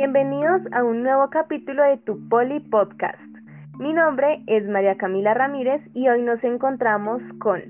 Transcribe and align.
Bienvenidos 0.00 0.66
a 0.72 0.82
un 0.82 1.02
nuevo 1.02 1.28
capítulo 1.28 1.82
de 1.82 1.98
Tu 1.98 2.26
Poli 2.30 2.58
Podcast. 2.58 3.30
Mi 3.78 3.92
nombre 3.92 4.42
es 4.46 4.66
María 4.66 4.96
Camila 4.96 5.34
Ramírez 5.34 5.90
y 5.92 6.08
hoy 6.08 6.22
nos 6.22 6.42
encontramos 6.42 7.22
con 7.34 7.60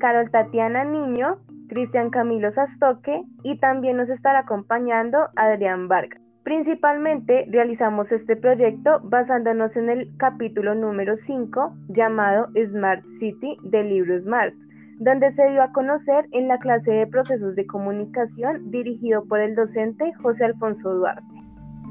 Carol 0.00 0.30
Tatiana 0.30 0.84
Niño, 0.84 1.36
Cristian 1.68 2.08
Camilo 2.08 2.50
Sastoque 2.50 3.22
y 3.42 3.58
también 3.58 3.98
nos 3.98 4.08
estará 4.08 4.38
acompañando 4.38 5.28
Adrián 5.36 5.88
Vargas. 5.88 6.22
Principalmente 6.42 7.44
realizamos 7.50 8.12
este 8.12 8.34
proyecto 8.34 9.00
basándonos 9.02 9.76
en 9.76 9.90
el 9.90 10.16
capítulo 10.16 10.74
número 10.74 11.18
5 11.18 11.76
llamado 11.88 12.48
Smart 12.64 13.04
City 13.18 13.58
del 13.62 13.90
libro 13.90 14.18
Smart, 14.18 14.54
donde 15.00 15.30
se 15.32 15.46
dio 15.50 15.62
a 15.62 15.72
conocer 15.72 16.28
en 16.32 16.48
la 16.48 16.56
clase 16.56 16.92
de 16.92 17.06
procesos 17.06 17.54
de 17.56 17.66
comunicación 17.66 18.70
dirigido 18.70 19.26
por 19.26 19.40
el 19.40 19.54
docente 19.54 20.14
José 20.14 20.46
Alfonso 20.46 20.94
Duarte. 20.94 21.37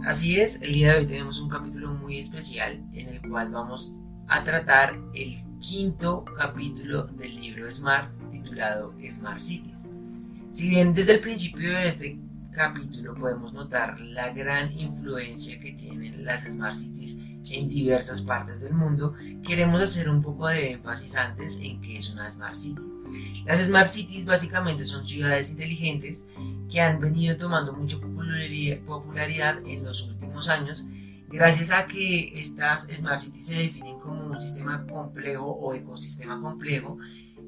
Así 0.05 0.39
es, 0.39 0.61
el 0.61 0.73
día 0.73 0.93
de 0.93 0.99
hoy 0.99 1.07
tenemos 1.07 1.39
un 1.39 1.49
capítulo 1.49 1.93
muy 1.93 2.19
especial 2.19 2.81
en 2.93 3.09
el 3.09 3.21
cual 3.21 3.51
vamos 3.51 3.93
a 4.27 4.43
tratar 4.43 4.97
el 5.13 5.33
quinto 5.59 6.23
capítulo 6.37 7.07
del 7.07 7.35
libro 7.41 7.69
Smart 7.69 8.11
titulado 8.31 8.93
Smart 9.09 9.39
Cities. 9.39 9.85
Si 10.53 10.69
bien 10.69 10.93
desde 10.93 11.13
el 11.13 11.19
principio 11.19 11.71
de 11.71 11.87
este 11.87 12.19
capítulo 12.53 13.15
podemos 13.15 13.53
notar 13.53 13.99
la 13.99 14.31
gran 14.31 14.71
influencia 14.71 15.59
que 15.59 15.73
tienen 15.73 16.23
las 16.23 16.43
Smart 16.45 16.77
Cities 16.77 17.17
en 17.51 17.67
diversas 17.67 18.21
partes 18.21 18.61
del 18.61 18.75
mundo, 18.75 19.13
queremos 19.45 19.81
hacer 19.81 20.09
un 20.09 20.21
poco 20.21 20.47
de 20.47 20.71
énfasis 20.73 21.15
antes 21.15 21.59
en 21.61 21.81
qué 21.81 21.97
es 21.97 22.09
una 22.11 22.29
Smart 22.29 22.55
City. 22.55 22.81
Las 23.45 23.61
Smart 23.61 23.89
Cities 23.89 24.25
básicamente 24.25 24.85
son 24.85 25.07
ciudades 25.07 25.51
inteligentes 25.51 26.27
que 26.69 26.81
han 26.81 26.99
venido 26.99 27.37
tomando 27.37 27.73
mucha 27.73 27.97
popularidad 28.85 29.59
en 29.65 29.83
los 29.83 30.03
últimos 30.03 30.49
años 30.49 30.85
gracias 31.29 31.71
a 31.71 31.87
que 31.87 32.39
estas 32.39 32.87
Smart 32.87 33.19
Cities 33.19 33.47
se 33.47 33.55
definen 33.55 33.99
como 33.99 34.25
un 34.25 34.39
sistema 34.39 34.85
complejo 34.85 35.45
o 35.45 35.73
ecosistema 35.73 36.39
complejo 36.39 36.97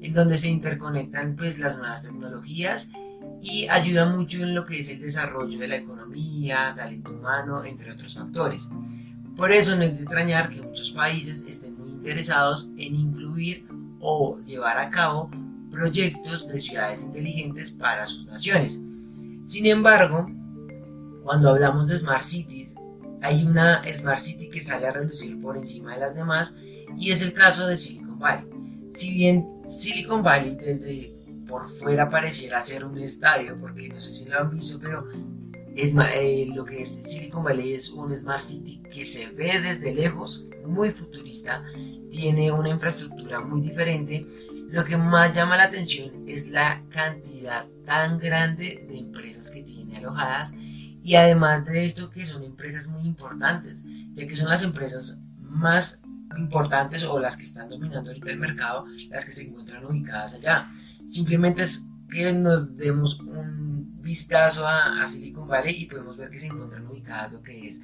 en 0.00 0.12
donde 0.12 0.38
se 0.38 0.48
interconectan 0.48 1.36
pues 1.36 1.58
las 1.58 1.76
nuevas 1.76 2.02
tecnologías 2.02 2.88
y 3.42 3.68
ayuda 3.68 4.06
mucho 4.06 4.42
en 4.42 4.54
lo 4.54 4.66
que 4.66 4.80
es 4.80 4.88
el 4.88 5.00
desarrollo 5.00 5.58
de 5.58 5.68
la 5.68 5.76
economía, 5.76 6.74
talento 6.76 7.12
humano, 7.12 7.64
entre 7.64 7.92
otros 7.92 8.14
factores. 8.14 8.68
Por 9.36 9.52
eso 9.52 9.76
no 9.76 9.82
es 9.82 9.96
de 9.96 10.02
extrañar 10.02 10.50
que 10.50 10.60
muchos 10.60 10.90
países 10.90 11.46
estén 11.46 11.78
muy 11.78 11.90
interesados 11.90 12.68
en 12.76 12.94
incluir 12.94 13.66
o 14.00 14.38
llevar 14.44 14.78
a 14.78 14.90
cabo 14.90 15.30
proyectos 15.70 16.48
de 16.48 16.60
ciudades 16.60 17.04
inteligentes 17.04 17.70
para 17.70 18.06
sus 18.06 18.26
naciones. 18.26 18.80
Sin 19.46 19.66
embargo, 19.66 20.30
cuando 21.22 21.50
hablamos 21.50 21.88
de 21.88 21.98
Smart 21.98 22.22
Cities, 22.22 22.74
hay 23.22 23.44
una 23.44 23.82
Smart 23.92 24.20
City 24.20 24.48
que 24.48 24.60
sale 24.60 24.86
a 24.86 24.92
relucir 24.92 25.40
por 25.40 25.56
encima 25.56 25.94
de 25.94 26.00
las 26.00 26.16
demás 26.16 26.54
y 26.96 27.12
es 27.12 27.20
el 27.22 27.32
caso 27.32 27.66
de 27.66 27.76
Silicon 27.76 28.18
Valley. 28.18 28.48
Si 28.94 29.12
bien 29.12 29.62
Silicon 29.68 30.22
Valley 30.22 30.56
desde 30.56 31.14
por 31.46 31.68
fuera 31.68 32.08
pareciera 32.08 32.62
ser 32.62 32.84
un 32.84 32.98
estadio, 32.98 33.58
porque 33.60 33.88
no 33.88 34.00
sé 34.00 34.12
si 34.12 34.28
lo 34.28 34.38
han 34.38 34.50
visto, 34.50 34.78
pero 34.80 35.08
es, 35.76 35.94
eh, 36.14 36.48
lo 36.54 36.64
que 36.64 36.82
es 36.82 36.88
Silicon 36.88 37.44
Valley 37.44 37.74
es 37.74 37.90
un 37.90 38.16
Smart 38.16 38.42
City 38.42 38.82
que 38.92 39.04
se 39.04 39.28
ve 39.28 39.60
desde 39.60 39.94
lejos, 39.94 40.48
muy 40.66 40.90
futurista, 40.90 41.64
tiene 42.10 42.52
una 42.52 42.70
infraestructura 42.70 43.40
muy 43.40 43.60
diferente. 43.60 44.26
Lo 44.68 44.84
que 44.84 44.96
más 44.96 45.34
llama 45.34 45.56
la 45.56 45.64
atención 45.64 46.28
es 46.28 46.50
la 46.50 46.82
cantidad 46.90 47.66
tan 47.84 48.18
grande 48.18 48.86
de 48.88 48.98
empresas 48.98 49.50
que 49.50 49.64
tiene 49.64 49.98
alojadas 49.98 50.54
y 51.02 51.14
además 51.14 51.64
de 51.64 51.84
esto 51.84 52.10
que 52.10 52.26
son 52.26 52.42
empresas 52.42 52.88
muy 52.88 53.02
importantes, 53.06 53.84
ya 54.12 54.26
que 54.26 54.36
son 54.36 54.48
las 54.48 54.62
empresas 54.62 55.20
más 55.38 56.02
importantes 56.36 57.04
o 57.04 57.18
las 57.18 57.36
que 57.36 57.42
están 57.42 57.68
dominando 57.70 58.10
ahorita 58.10 58.30
el 58.30 58.38
mercado, 58.38 58.86
las 59.08 59.24
que 59.24 59.32
se 59.32 59.42
encuentran 59.42 59.84
ubicadas 59.84 60.34
allá. 60.34 60.70
Simplemente 61.08 61.62
es 61.62 61.84
que 62.10 62.32
nos 62.32 62.76
demos 62.76 63.18
un 63.20 64.00
vistazo 64.02 64.66
a, 64.66 65.06
Silicon 65.06 65.48
Valley 65.48 65.82
y 65.82 65.86
podemos 65.86 66.16
ver 66.16 66.30
que 66.30 66.38
se 66.38 66.46
encuentran 66.46 66.86
ubicadas 66.86 67.32
lo 67.32 67.42
que 67.42 67.68
es 67.68 67.82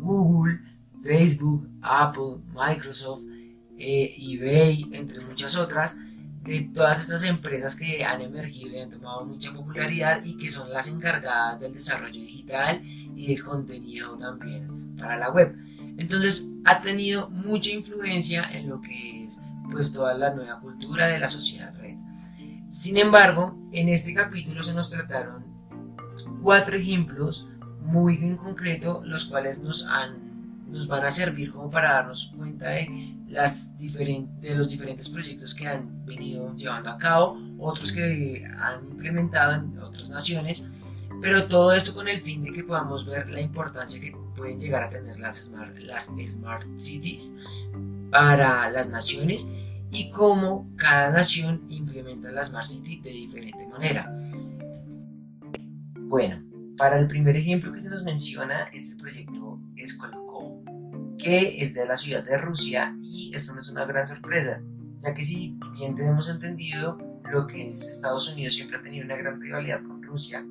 Google, 0.00 0.60
Facebook, 1.02 1.68
Apple, 1.82 2.38
Microsoft, 2.52 3.22
eh, 3.78 4.14
eBay, 4.18 4.88
entre 4.92 5.24
muchas 5.24 5.56
otras, 5.56 5.96
de 6.42 6.70
todas 6.74 7.00
estas 7.00 7.22
empresas 7.24 7.76
que 7.76 8.04
han 8.04 8.20
emergido 8.20 8.70
y 8.70 8.80
han 8.80 8.90
tomado 8.90 9.24
mucha 9.24 9.52
popularidad 9.52 10.24
y 10.24 10.36
que 10.36 10.50
son 10.50 10.72
las 10.72 10.88
encargadas 10.88 11.60
del 11.60 11.74
desarrollo 11.74 12.20
digital 12.20 12.80
y 12.84 13.28
del 13.28 13.44
contenido 13.44 14.16
también 14.16 14.96
para 14.96 15.16
la 15.16 15.30
web. 15.30 15.54
Entonces 15.98 16.46
ha 16.64 16.80
tenido 16.80 17.28
mucha 17.28 17.70
influencia 17.70 18.48
en 18.52 18.68
lo 18.68 18.80
que 18.80 19.24
es 19.24 19.42
pues 19.70 19.92
toda 19.92 20.14
la 20.14 20.34
nueva 20.34 20.60
cultura 20.60 21.08
de 21.08 21.18
la 21.18 21.28
sociedad 21.28 21.74
red. 21.78 21.96
Sin 22.70 22.96
embargo, 22.96 23.58
en 23.72 23.88
este 23.88 24.14
capítulo 24.14 24.62
se 24.62 24.74
nos 24.74 24.90
trataron 24.90 25.44
cuatro 26.42 26.76
ejemplos 26.76 27.48
muy 27.82 28.16
en 28.16 28.36
concreto, 28.36 29.02
los 29.04 29.24
cuales 29.24 29.60
nos, 29.60 29.86
han, 29.86 30.66
nos 30.70 30.86
van 30.86 31.04
a 31.04 31.10
servir 31.10 31.52
como 31.52 31.70
para 31.70 31.94
darnos 31.94 32.32
cuenta 32.36 32.68
de, 32.68 33.16
las 33.28 33.78
de 33.78 34.54
los 34.54 34.68
diferentes 34.68 35.08
proyectos 35.08 35.54
que 35.54 35.68
han 35.68 36.04
venido 36.06 36.54
llevando 36.56 36.90
a 36.90 36.98
cabo, 36.98 37.38
otros 37.58 37.92
que 37.92 38.44
han 38.58 38.84
implementado 38.90 39.54
en 39.54 39.78
otras 39.78 40.08
naciones, 40.08 40.66
pero 41.20 41.46
todo 41.46 41.72
esto 41.72 41.94
con 41.94 42.08
el 42.08 42.22
fin 42.22 42.44
de 42.44 42.52
que 42.52 42.64
podamos 42.64 43.06
ver 43.06 43.28
la 43.30 43.40
importancia 43.40 44.00
que 44.00 44.16
pueden 44.36 44.60
llegar 44.60 44.84
a 44.84 44.90
tener 44.90 45.18
las 45.18 45.36
smart, 45.44 45.76
las 45.78 46.06
smart 46.06 46.64
cities 46.78 47.32
para 48.10 48.70
las 48.70 48.88
naciones 48.88 49.46
y 49.90 50.10
cómo 50.10 50.68
cada 50.76 51.10
nación 51.10 51.62
implementa 51.68 52.30
la 52.30 52.44
Smart 52.44 52.66
City 52.66 53.00
de 53.02 53.10
diferente 53.10 53.66
manera. 53.66 54.12
Bueno, 56.08 56.42
para 56.76 56.98
el 56.98 57.08
primer 57.08 57.36
ejemplo 57.36 57.72
que 57.72 57.80
se 57.80 57.90
nos 57.90 58.02
menciona 58.02 58.64
es 58.72 58.92
el 58.92 58.98
proyecto 58.98 59.58
Skolkovo, 59.86 60.27
que 61.18 61.62
es 61.62 61.74
de 61.74 61.86
la 61.86 61.96
ciudad 61.96 62.24
de 62.24 62.38
Rusia 62.38 62.96
y 63.02 63.32
esto 63.34 63.54
no 63.54 63.60
es 63.60 63.68
una 63.68 63.84
gran 63.84 64.06
sorpresa, 64.06 64.62
ya 65.00 65.14
que 65.14 65.24
si 65.24 65.58
bien 65.74 65.94
tenemos 65.94 66.28
entendido 66.28 66.98
lo 67.30 67.46
que 67.46 67.70
es 67.70 67.86
Estados 67.86 68.32
Unidos 68.32 68.54
siempre 68.54 68.78
ha 68.78 68.82
tenido 68.82 69.04
una 69.04 69.16
gran 69.16 69.40
rivalidad 69.40 69.82
con 69.82 70.02
Rusia 70.02 70.44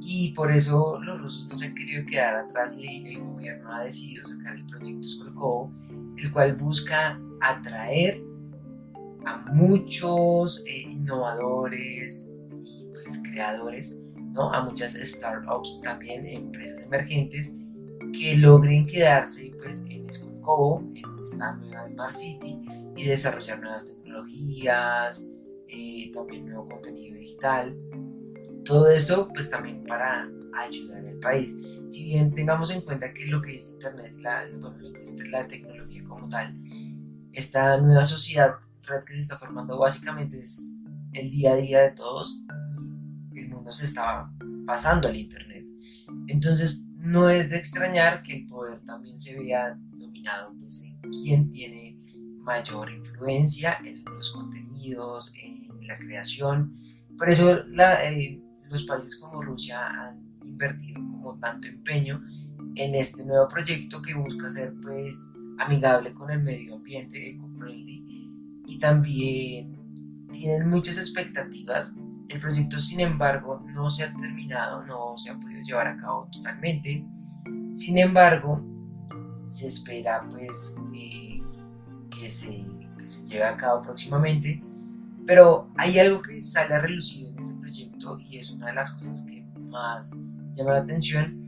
y 0.00 0.32
por 0.32 0.52
eso 0.52 0.98
los 1.00 1.20
rusos 1.20 1.48
no 1.48 1.56
se 1.56 1.66
han 1.66 1.74
querido 1.74 2.04
quedar 2.06 2.36
atrás 2.36 2.76
y 2.78 3.14
el 3.14 3.20
gobierno 3.20 3.72
ha 3.72 3.84
decidido 3.84 4.24
sacar 4.24 4.56
el 4.56 4.66
proyecto 4.66 5.08
Skolkovo, 5.08 5.72
el 6.16 6.30
cual 6.32 6.54
busca 6.56 7.18
atraer 7.40 8.22
a 9.24 9.38
muchos 9.52 10.62
eh, 10.66 10.82
innovadores 10.82 12.30
y 12.64 12.84
pues, 12.92 13.20
creadores, 13.24 14.00
¿no? 14.32 14.52
a 14.52 14.62
muchas 14.62 14.94
startups 14.94 15.80
también, 15.82 16.26
empresas 16.26 16.86
emergentes, 16.86 17.54
que 18.12 18.36
logren 18.36 18.86
quedarse 18.86 19.52
pues, 19.62 19.84
en 19.88 20.12
Skolkovo, 20.12 20.82
en 20.94 21.24
esta 21.24 21.56
nueva 21.56 21.88
Smart 21.88 22.12
City, 22.12 22.58
y 22.96 23.06
desarrollar 23.06 23.60
nuevas 23.60 23.86
tecnologías, 23.86 25.28
eh, 25.68 26.10
también 26.12 26.46
nuevo 26.46 26.68
contenido 26.68 27.16
digital. 27.16 27.76
Todo 28.64 28.90
esto 28.90 29.28
pues 29.32 29.48
también 29.50 29.84
para 29.84 30.28
ayudar 30.54 31.06
al 31.06 31.18
país. 31.18 31.56
Si 31.88 32.04
bien 32.04 32.32
tengamos 32.32 32.70
en 32.70 32.80
cuenta 32.82 33.12
que 33.12 33.26
lo 33.26 33.40
que 33.40 33.56
es 33.56 33.72
Internet, 33.72 34.14
la, 34.18 34.44
la 35.30 35.46
tecnología 35.46 36.04
como 36.04 36.28
tal, 36.28 36.54
esta 37.32 37.76
nueva 37.78 38.04
sociedad 38.04 38.56
red 38.82 39.04
que 39.04 39.14
se 39.14 39.20
está 39.20 39.38
formando 39.38 39.78
básicamente 39.78 40.38
es 40.38 40.76
el 41.12 41.30
día 41.30 41.52
a 41.52 41.56
día 41.56 41.80
de 41.82 41.90
todos 41.92 42.44
y 43.32 43.40
el 43.40 43.48
mundo 43.48 43.70
se 43.70 43.84
está 43.84 44.30
pasando 44.66 45.08
al 45.08 45.16
Internet. 45.16 45.64
Entonces 46.26 46.82
no 47.08 47.30
es 47.30 47.48
de 47.48 47.56
extrañar 47.56 48.22
que 48.22 48.36
el 48.36 48.46
poder 48.46 48.80
también 48.84 49.18
se 49.18 49.38
vea 49.38 49.78
dominado 49.92 50.52
en 50.52 51.10
quién 51.10 51.50
tiene 51.50 51.96
mayor 52.40 52.90
influencia 52.90 53.78
en 53.82 54.04
los 54.04 54.30
contenidos, 54.30 55.32
en 55.42 55.66
la 55.86 55.96
creación. 55.96 56.78
Por 57.16 57.30
eso 57.30 57.60
eh, 57.60 58.42
los 58.68 58.84
países 58.84 59.16
como 59.16 59.40
Rusia 59.40 59.86
han 59.86 60.22
invertido 60.44 61.00
como 61.00 61.38
tanto 61.38 61.66
empeño 61.66 62.22
en 62.74 62.94
este 62.94 63.24
nuevo 63.24 63.48
proyecto 63.48 64.02
que 64.02 64.14
busca 64.14 64.50
ser 64.50 64.74
pues 64.82 65.30
amigable 65.58 66.12
con 66.12 66.30
el 66.30 66.42
medio 66.42 66.74
ambiente, 66.74 67.30
eco-friendly 67.30 68.04
y 68.66 68.78
también 68.78 69.78
tienen 70.30 70.68
muchas 70.68 70.98
expectativas. 70.98 71.94
El 72.28 72.40
proyecto, 72.40 72.78
sin 72.78 73.00
embargo, 73.00 73.62
no 73.66 73.88
se 73.88 74.04
ha 74.04 74.12
terminado, 74.14 74.84
no 74.84 75.16
se 75.16 75.30
ha 75.30 75.38
podido 75.38 75.62
llevar 75.62 75.86
a 75.86 75.96
cabo 75.96 76.28
totalmente. 76.30 77.04
Sin 77.72 77.98
embargo, 77.98 78.60
se 79.48 79.66
espera 79.66 80.26
pues 80.30 80.76
eh, 80.94 81.40
que, 82.10 82.30
se, 82.30 82.66
se 83.06 83.26
lleve 83.26 83.44
a 83.44 83.56
cabo 83.56 83.82
próximamente. 83.82 84.62
Pero 85.26 85.68
hay 85.76 85.98
algo 85.98 86.22
que 86.22 86.40
sale 86.40 86.74
a 86.74 86.80
relucir 86.80 87.28
en 87.28 87.38
este 87.38 87.60
proyecto 87.60 88.18
y 88.18 88.38
es 88.38 88.50
una 88.50 88.66
de 88.68 88.74
las 88.74 88.92
cosas 88.92 89.26
que 89.26 89.44
más 89.68 90.16
llama 90.54 90.72
la 90.72 90.78
atención 90.80 91.44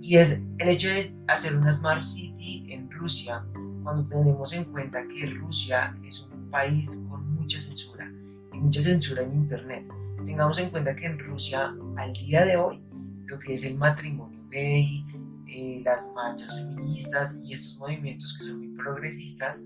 Y 0.00 0.16
es 0.16 0.40
el 0.58 0.68
hecho 0.68 0.88
de 0.88 1.14
hacer 1.28 1.56
una 1.56 1.72
Smart 1.72 2.02
City 2.02 2.66
en 2.68 2.90
Rusia, 2.90 3.44
cuando 3.82 4.06
tenemos 4.06 4.52
en 4.52 4.64
cuenta 4.64 5.06
que 5.06 5.26
Rusia 5.26 5.96
es 6.04 6.22
un 6.22 6.50
país 6.50 7.06
con 7.08 7.34
mucha 7.34 7.60
censura, 7.60 8.10
y 8.52 8.58
mucha 8.58 8.82
censura 8.82 9.22
en 9.22 9.34
Internet. 9.34 9.86
Tengamos 10.24 10.58
en 10.58 10.70
cuenta 10.70 10.94
que 10.94 11.06
en 11.06 11.18
Rusia, 11.18 11.74
al 11.96 12.12
día 12.12 12.44
de 12.44 12.56
hoy, 12.56 12.82
lo 13.26 13.38
que 13.38 13.54
es 13.54 13.64
el 13.64 13.76
matrimonio 13.76 14.40
gay, 14.48 15.04
eh, 15.46 15.82
las 15.84 16.08
marchas 16.14 16.54
feministas 16.56 17.36
y 17.42 17.54
estos 17.54 17.78
movimientos 17.78 18.36
que 18.38 18.44
son 18.44 18.58
muy 18.58 18.76
progresistas, 18.76 19.64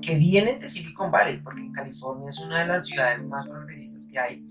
que 0.00 0.16
vienen 0.16 0.58
de 0.60 0.68
Silicon 0.68 1.10
Valley, 1.10 1.40
porque 1.42 1.70
California 1.72 2.30
es 2.30 2.38
una 2.40 2.60
de 2.60 2.66
las 2.66 2.86
ciudades 2.86 3.24
más 3.24 3.46
progresistas 3.46 4.08
que 4.10 4.18
hay, 4.18 4.44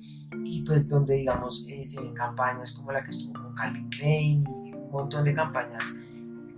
y 0.44 0.64
pues 0.64 0.88
donde 0.88 1.16
digamos 1.16 1.66
eh, 1.68 1.86
se 1.86 2.02
ven 2.02 2.14
campañas 2.14 2.72
como 2.72 2.92
la 2.92 3.04
que 3.04 3.10
estuvo 3.10 3.34
con 3.34 3.54
Calvin 3.56 3.90
Klein 3.90 4.44
y 4.66 4.74
un 4.74 4.92
montón 4.92 5.24
de 5.24 5.34
campañas 5.34 5.84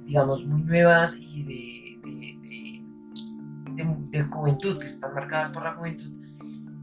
digamos 0.05 0.45
muy 0.45 0.61
nuevas 0.61 1.17
y 1.19 1.43
de, 1.43 1.99
de, 3.75 3.93
de, 4.11 4.23
juventud 4.23 4.79
que 4.79 4.85
están 4.85 5.13
marcadas 5.13 5.51
por 5.51 5.63
la 5.63 5.73
juventud 5.73 6.11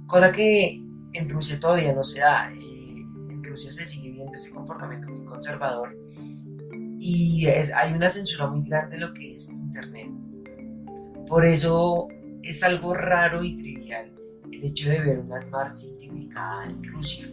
cosa 0.07 0.33
que 0.33 0.81
en 1.13 1.29
Rusia 1.29 1.59
todavía 1.59 1.93
no 1.93 2.05
se 2.05 2.21
da 2.21 2.53
eh, 2.53 3.05
en 3.31 3.45
Rusia 3.45 3.71
se 3.71 3.87
sigue 3.87 4.13
viendo 4.13 4.33
ese 4.33 4.53
comportamiento 4.53 5.09
muy 5.09 5.25
conservador 5.25 5.97
y 6.99 7.47
es, 7.47 7.73
hay 7.73 7.93
una 7.93 8.11
censura 8.11 8.47
muy 8.47 8.63
grande 8.69 8.97
de 8.97 9.01
lo 9.01 9.15
que 9.15 9.33
es 9.33 9.49
internet 9.49 10.11
por 11.27 11.47
eso 11.47 12.09
es 12.43 12.63
algo 12.63 12.95
raro 12.95 13.43
y 13.45 13.57
trivial 13.57 14.13
el 14.53 14.65
hecho 14.65 14.91
de 14.91 15.01
ver 15.01 15.21
una 15.21 15.41
Smart 15.41 15.71
City 15.71 16.11
ubicada 16.11 16.65
en 16.65 16.83
Rusia. 16.85 17.27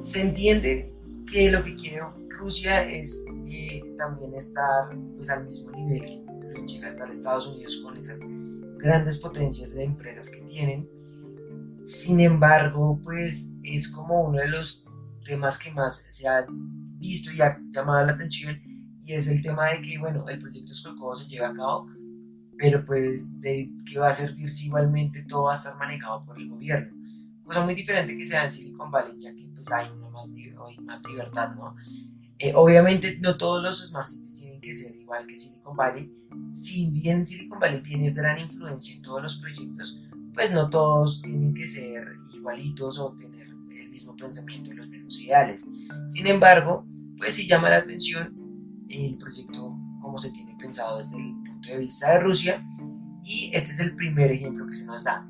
Se 0.00 0.20
entiende 0.22 0.92
que 1.30 1.50
lo 1.50 1.62
que 1.62 1.76
quiere 1.76 2.02
Rusia 2.28 2.88
es 2.88 3.24
eh, 3.48 3.82
también 3.96 4.34
estar 4.34 4.96
pues, 5.16 5.30
al 5.30 5.46
mismo 5.46 5.70
nivel 5.72 6.22
que 6.54 6.66
llega 6.66 6.86
a 6.86 6.90
estar 6.90 7.10
Estados 7.10 7.46
Unidos 7.48 7.78
con 7.82 7.96
esas 7.96 8.26
grandes 8.78 9.18
potencias 9.18 9.72
de 9.74 9.84
empresas 9.84 10.30
que 10.30 10.40
tienen. 10.42 10.88
Sin 11.86 12.18
embargo, 12.18 13.00
pues 13.00 13.48
es 13.62 13.88
como 13.88 14.22
uno 14.22 14.38
de 14.38 14.48
los 14.48 14.84
temas 15.24 15.56
que 15.56 15.70
más 15.70 16.04
se 16.08 16.26
ha 16.26 16.44
visto 16.98 17.30
y 17.30 17.40
ha 17.40 17.60
llamado 17.70 18.04
la 18.04 18.12
atención 18.12 18.60
y 19.00 19.12
es 19.12 19.28
el 19.28 19.40
tema 19.40 19.70
de 19.70 19.82
que, 19.82 19.96
bueno, 19.96 20.28
el 20.28 20.40
proyecto 20.40 20.74
Skolkovo 20.74 21.14
se 21.14 21.28
lleva 21.28 21.50
a 21.50 21.54
cabo, 21.54 21.88
pero 22.58 22.84
pues 22.84 23.40
de 23.40 23.70
qué 23.88 24.00
va 24.00 24.08
a 24.08 24.14
servir 24.14 24.52
si 24.52 24.66
igualmente 24.66 25.22
todo 25.28 25.44
va 25.44 25.52
a 25.52 25.54
estar 25.54 25.76
manejado 25.76 26.24
por 26.24 26.36
el 26.36 26.48
gobierno. 26.48 26.92
Cosa 27.44 27.64
muy 27.64 27.76
diferente 27.76 28.16
que 28.16 28.24
sea 28.24 28.46
en 28.46 28.50
Silicon 28.50 28.90
Valley, 28.90 29.16
ya 29.20 29.32
que 29.36 29.48
pues 29.54 29.70
hay 29.70 29.88
una 29.88 30.10
más, 30.10 30.26
más 30.82 31.02
libertad, 31.08 31.54
¿no? 31.54 31.76
Eh, 32.40 32.52
obviamente 32.52 33.16
no 33.20 33.36
todos 33.36 33.62
los 33.62 33.88
smart 33.88 34.08
cities 34.08 34.40
tienen 34.40 34.60
que 34.60 34.74
ser 34.74 34.96
igual 34.96 35.24
que 35.24 35.36
Silicon 35.36 35.76
Valley, 35.76 36.12
si 36.50 36.90
bien 36.90 37.24
Silicon 37.24 37.60
Valley 37.60 37.80
tiene 37.80 38.10
gran 38.10 38.40
influencia 38.40 38.96
en 38.96 39.02
todos 39.02 39.22
los 39.22 39.36
proyectos, 39.36 39.96
pues 40.36 40.52
no 40.52 40.68
todos 40.68 41.22
tienen 41.22 41.54
que 41.54 41.66
ser 41.66 42.06
igualitos 42.34 42.98
o 42.98 43.14
tener 43.14 43.48
el 43.48 43.88
mismo 43.88 44.14
pensamiento, 44.14 44.72
los 44.74 44.86
mismos 44.86 45.18
ideales. 45.18 45.66
Sin 46.10 46.26
embargo, 46.26 46.86
pues 47.16 47.34
sí 47.34 47.48
llama 47.48 47.70
la 47.70 47.78
atención 47.78 48.36
el 48.90 49.16
proyecto 49.16 49.74
como 50.02 50.18
se 50.18 50.30
tiene 50.30 50.54
pensado 50.60 50.98
desde 50.98 51.16
el 51.16 51.34
de 51.62 51.78
vista 51.78 52.12
de 52.12 52.20
Rusia 52.20 52.64
y 53.24 53.50
este 53.54 53.72
es 53.72 53.80
el 53.80 53.96
primer 53.96 54.30
ejemplo 54.30 54.66
que 54.66 54.74
se 54.74 54.84
nos 54.84 55.02
da. 55.02 55.26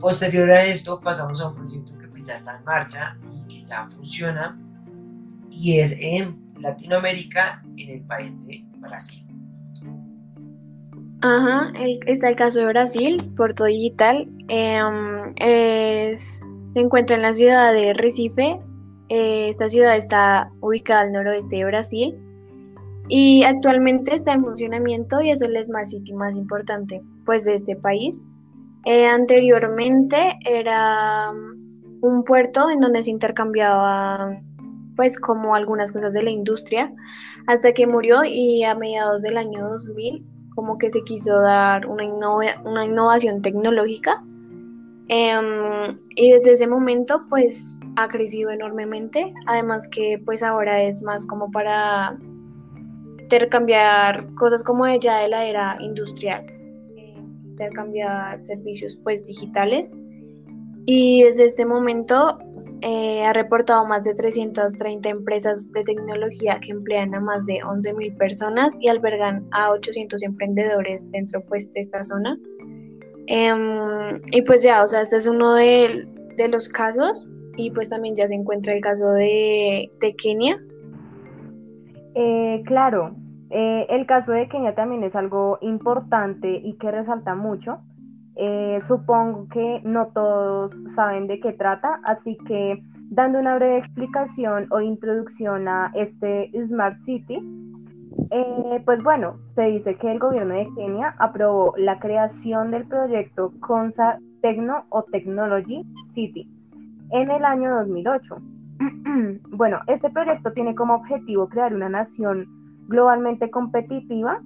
Posterior 0.00 0.50
a 0.50 0.64
esto 0.64 1.00
pasamos 1.00 1.40
a 1.40 1.48
un 1.48 1.54
proyecto 1.54 1.96
que 1.96 2.08
pues 2.08 2.24
ya 2.24 2.34
está 2.34 2.58
en 2.58 2.64
marcha 2.64 3.16
y 3.32 3.46
que 3.46 3.64
ya 3.64 3.88
funciona 3.88 4.60
y 5.50 5.78
es 5.78 5.92
en 5.92 6.52
Latinoamérica, 6.58 7.62
en 7.76 7.88
el 7.88 8.04
país 8.04 8.44
de 8.44 8.64
Brasil. 8.78 9.27
Ajá, 11.20 11.72
está 12.06 12.28
el 12.28 12.36
caso 12.36 12.60
de 12.60 12.66
Brasil, 12.66 13.20
Puerto 13.36 13.64
Digital. 13.64 14.28
Em, 14.46 15.34
se 15.36 16.80
encuentra 16.80 17.16
en 17.16 17.22
la 17.22 17.34
ciudad 17.34 17.72
de 17.72 17.92
Recife. 17.92 18.60
Eh, 19.08 19.48
esta 19.48 19.68
ciudad 19.68 19.96
está 19.96 20.52
ubicada 20.60 21.00
al 21.00 21.12
noroeste 21.12 21.56
de 21.56 21.64
Brasil 21.64 22.14
y 23.08 23.42
actualmente 23.42 24.14
está 24.14 24.34
en 24.34 24.44
funcionamiento 24.44 25.20
y 25.20 25.30
es 25.30 25.40
el 25.40 25.56
Smart 25.64 25.86
City 25.86 26.12
más 26.12 26.36
importante 26.36 27.02
pues 27.24 27.44
de 27.44 27.54
este 27.54 27.74
país. 27.74 28.22
Eh, 28.84 29.06
anteriormente 29.06 30.38
era 30.44 31.30
um, 31.32 32.02
un 32.02 32.22
puerto 32.24 32.70
en 32.70 32.80
donde 32.80 33.02
se 33.02 33.10
intercambiaba 33.10 34.38
pues 34.94 35.18
como 35.18 35.54
algunas 35.54 35.90
cosas 35.90 36.12
de 36.14 36.22
la 36.22 36.30
industria 36.30 36.92
hasta 37.46 37.72
que 37.72 37.86
murió 37.86 38.24
y 38.24 38.62
a 38.62 38.74
mediados 38.74 39.22
del 39.22 39.38
año 39.38 39.68
2000 39.68 40.37
como 40.58 40.76
que 40.76 40.90
se 40.90 41.04
quiso 41.04 41.40
dar 41.40 41.86
una, 41.86 42.04
una 42.64 42.84
innovación 42.84 43.42
tecnológica. 43.42 44.24
Em, 45.06 45.96
y 46.16 46.32
desde 46.32 46.50
ese 46.54 46.66
momento 46.66 47.22
pues 47.28 47.78
ha 47.94 48.08
crecido 48.08 48.50
enormemente. 48.50 49.32
Además 49.46 49.86
que 49.86 50.20
pues 50.24 50.42
ahora 50.42 50.82
es 50.82 51.00
más 51.00 51.24
como 51.26 51.48
para 51.52 52.18
intercambiar 53.20 54.34
cosas 54.34 54.64
como 54.64 54.84
ella 54.84 55.18
de 55.18 55.28
la 55.28 55.44
era 55.44 55.76
industrial, 55.78 56.44
eh, 56.96 57.14
intercambiar 57.44 58.44
servicios 58.44 58.98
pues 59.04 59.24
digitales. 59.24 59.88
Y 60.86 61.22
desde 61.22 61.44
este 61.44 61.66
momento 61.66 62.40
eh, 62.82 63.24
ha 63.24 63.32
reportado 63.32 63.84
más 63.84 64.04
de 64.04 64.14
330 64.14 65.08
empresas 65.08 65.70
de 65.72 65.84
tecnología 65.84 66.58
que 66.60 66.72
emplean 66.72 67.14
a 67.14 67.20
más 67.20 67.44
de 67.46 67.54
11.000 67.54 68.16
personas 68.16 68.74
y 68.80 68.88
albergan 68.88 69.46
a 69.52 69.70
800 69.70 70.22
emprendedores 70.22 71.10
dentro 71.10 71.42
pues 71.42 71.72
de 71.72 71.80
esta 71.80 72.04
zona. 72.04 72.38
Em, 73.26 74.20
y 74.32 74.42
pues 74.42 74.62
ya, 74.62 74.82
o 74.82 74.88
sea, 74.88 75.02
este 75.02 75.16
es 75.16 75.26
uno 75.26 75.54
de, 75.54 76.06
los 76.50 76.68
casos 76.68 77.28
y 77.56 77.72
pues 77.72 77.88
también 77.88 78.14
ya 78.14 78.28
se 78.28 78.34
encuentra 78.34 78.72
el 78.72 78.80
caso 78.80 79.10
de, 79.10 79.90
de 80.00 80.14
Kenia, 80.14 80.60
eh, 82.14 82.62
claro, 82.66 83.14
eh, 83.50 83.86
el 83.90 84.04
caso 84.06 84.32
de 84.32 84.48
Kenia 84.48 84.74
también 84.74 85.04
es 85.04 85.14
algo 85.14 85.58
importante 85.60 86.60
y 86.62 86.74
que 86.74 86.90
resalta 86.90 87.36
mucho. 87.36 87.78
Eh, 88.40 88.80
supongo 88.86 89.48
que 89.48 89.80
no 89.84 90.06
todos 90.14 90.72
saben 90.94 91.26
de 91.26 91.40
qué 91.40 91.52
trata, 91.52 92.00
así 92.04 92.38
que 92.46 92.80
dando 93.10 93.40
una 93.40 93.56
breve 93.56 93.78
explicación 93.78 94.68
o 94.70 94.80
introducción 94.80 95.66
a 95.66 95.90
este 95.94 96.50
Smart 96.66 96.98
City, 97.00 97.40
pues 98.84 99.02
bueno, 99.02 99.38
se 99.54 99.62
dice 99.62 99.96
que 99.96 100.12
el 100.12 100.18
gobierno 100.18 100.54
de 100.54 100.68
Kenia 100.76 101.14
aprobó 101.18 101.74
la 101.76 101.98
creación 101.98 102.70
del 102.70 102.86
proyecto 102.86 103.52
CONSA 103.60 104.18
Techno 104.42 104.84
o 104.90 105.02
Technology 105.04 105.84
City 106.14 106.48
en 107.10 107.30
el 107.30 107.44
año 107.44 107.74
2008 107.76 108.36
bueno, 109.50 109.80
este 109.86 110.10
proyecto 110.10 110.52
tiene 110.52 110.74
como 110.74 110.94
objetivo 110.94 111.48
crear 111.48 111.74
una 111.74 111.88
nación 111.88 112.46
globalmente 112.88 113.50
competitiva 113.50 114.40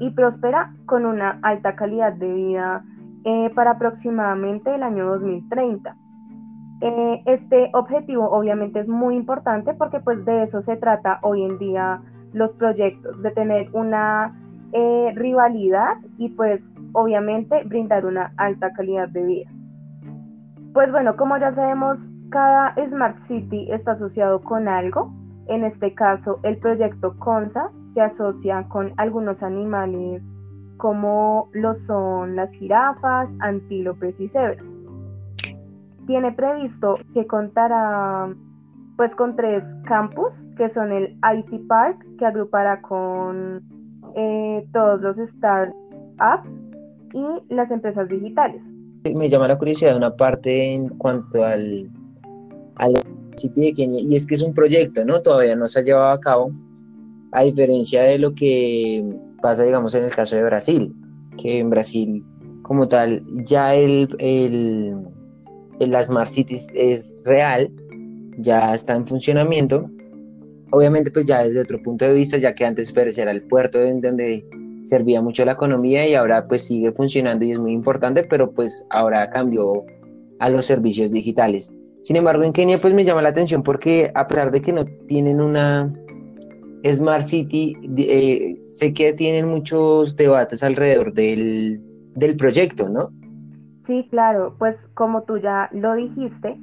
y 0.00 0.10
próspera 0.10 0.74
con 0.86 1.06
una 1.06 1.38
alta 1.42 1.74
calidad 1.74 2.12
de 2.12 2.32
vida 2.32 2.84
eh, 3.30 3.50
para 3.54 3.72
aproximadamente 3.72 4.74
el 4.74 4.82
año 4.82 5.04
2030. 5.04 5.94
Eh, 6.80 7.22
este 7.26 7.68
objetivo 7.74 8.30
obviamente 8.30 8.80
es 8.80 8.88
muy 8.88 9.16
importante 9.16 9.74
porque 9.74 10.00
pues 10.00 10.24
de 10.24 10.44
eso 10.44 10.62
se 10.62 10.78
trata 10.78 11.18
hoy 11.20 11.42
en 11.42 11.58
día 11.58 12.00
los 12.32 12.52
proyectos, 12.52 13.20
de 13.20 13.30
tener 13.32 13.68
una 13.74 14.34
eh, 14.72 15.12
rivalidad 15.14 15.98
y 16.16 16.30
pues 16.30 16.74
obviamente 16.94 17.64
brindar 17.64 18.06
una 18.06 18.32
alta 18.38 18.72
calidad 18.72 19.10
de 19.10 19.22
vida. 19.22 19.50
Pues 20.72 20.90
bueno, 20.90 21.14
como 21.14 21.36
ya 21.36 21.50
sabemos, 21.50 21.98
cada 22.30 22.74
Smart 22.88 23.20
City 23.24 23.70
está 23.70 23.92
asociado 23.92 24.40
con 24.40 24.68
algo. 24.68 25.12
En 25.48 25.64
este 25.64 25.92
caso, 25.92 26.40
el 26.44 26.56
proyecto 26.56 27.14
CONSA 27.18 27.72
se 27.92 28.00
asocia 28.00 28.66
con 28.68 28.94
algunos 28.96 29.42
animales 29.42 30.37
como 30.78 31.50
lo 31.52 31.74
son 31.74 32.36
las 32.36 32.52
jirafas, 32.52 33.34
antílopes 33.40 34.18
y 34.20 34.28
cebras. 34.28 34.66
Tiene 36.06 36.32
previsto 36.32 36.98
que 37.12 37.26
contará 37.26 38.34
pues 38.96 39.14
con 39.14 39.36
tres 39.36 39.64
campus, 39.84 40.32
que 40.56 40.68
son 40.68 40.90
el 40.90 41.16
IT 41.36 41.68
Park, 41.68 42.04
que 42.18 42.26
agrupará 42.26 42.80
con 42.80 43.62
eh, 44.16 44.66
todos 44.72 45.00
los 45.02 45.16
startups 45.16 46.48
y 47.12 47.54
las 47.54 47.70
empresas 47.70 48.08
digitales. 48.08 48.62
Me 49.04 49.28
llama 49.28 49.48
la 49.48 49.58
curiosidad 49.58 49.96
una 49.96 50.16
parte 50.16 50.74
en 50.74 50.88
cuanto 50.88 51.44
al 51.44 51.88
al 52.76 52.94
sitio 53.36 53.64
de 53.64 53.74
Kenia, 53.74 54.00
y 54.00 54.14
es 54.14 54.26
que 54.26 54.34
es 54.34 54.42
un 54.42 54.54
proyecto, 54.54 55.04
¿no? 55.04 55.20
Todavía 55.20 55.56
no 55.56 55.68
se 55.68 55.80
ha 55.80 55.82
llevado 55.82 56.10
a 56.10 56.20
cabo, 56.20 56.50
a 57.32 57.42
diferencia 57.42 58.02
de 58.02 58.18
lo 58.18 58.34
que 58.34 59.04
pasa, 59.42 59.62
digamos, 59.64 59.94
en 59.94 60.04
el 60.04 60.14
caso 60.14 60.36
de 60.36 60.42
Brasil, 60.42 60.94
que 61.36 61.58
en 61.58 61.70
Brasil, 61.70 62.24
como 62.62 62.88
tal, 62.88 63.24
ya 63.44 63.74
el, 63.74 64.08
el, 64.18 64.96
el 65.80 66.04
Smart 66.04 66.30
Cities 66.30 66.72
es 66.74 67.22
real, 67.24 67.70
ya 68.38 68.74
está 68.74 68.94
en 68.94 69.06
funcionamiento, 69.06 69.90
obviamente 70.70 71.10
pues 71.10 71.24
ya 71.24 71.42
desde 71.42 71.60
otro 71.60 71.82
punto 71.82 72.04
de 72.04 72.14
vista, 72.14 72.36
ya 72.38 72.54
que 72.54 72.64
antes 72.64 72.92
pues, 72.92 73.18
era 73.18 73.30
el 73.30 73.42
puerto 73.42 73.80
en 73.80 74.00
donde 74.00 74.44
servía 74.84 75.20
mucho 75.20 75.44
la 75.44 75.52
economía 75.52 76.06
y 76.08 76.14
ahora 76.14 76.46
pues 76.46 76.62
sigue 76.62 76.92
funcionando 76.92 77.44
y 77.44 77.52
es 77.52 77.58
muy 77.58 77.72
importante, 77.72 78.24
pero 78.24 78.50
pues 78.50 78.84
ahora 78.90 79.28
cambió 79.30 79.84
a 80.38 80.48
los 80.48 80.66
servicios 80.66 81.10
digitales. 81.10 81.72
Sin 82.02 82.16
embargo, 82.16 82.42
en 82.42 82.52
Kenia 82.52 82.78
pues 82.78 82.94
me 82.94 83.04
llama 83.04 83.22
la 83.22 83.28
atención 83.28 83.62
porque 83.62 84.10
a 84.14 84.26
pesar 84.26 84.50
de 84.50 84.62
que 84.62 84.72
no 84.72 84.86
tienen 85.06 85.40
una 85.40 85.92
Smart 86.84 87.24
City, 87.24 87.76
eh, 87.96 88.56
sé 88.68 88.92
que 88.92 89.12
tienen 89.12 89.48
muchos 89.48 90.16
debates 90.16 90.62
alrededor 90.62 91.12
del, 91.12 91.80
del 92.14 92.36
proyecto, 92.36 92.88
¿no? 92.88 93.10
Sí, 93.84 94.06
claro, 94.10 94.54
pues 94.58 94.76
como 94.94 95.22
tú 95.22 95.38
ya 95.38 95.68
lo 95.72 95.94
dijiste, 95.94 96.58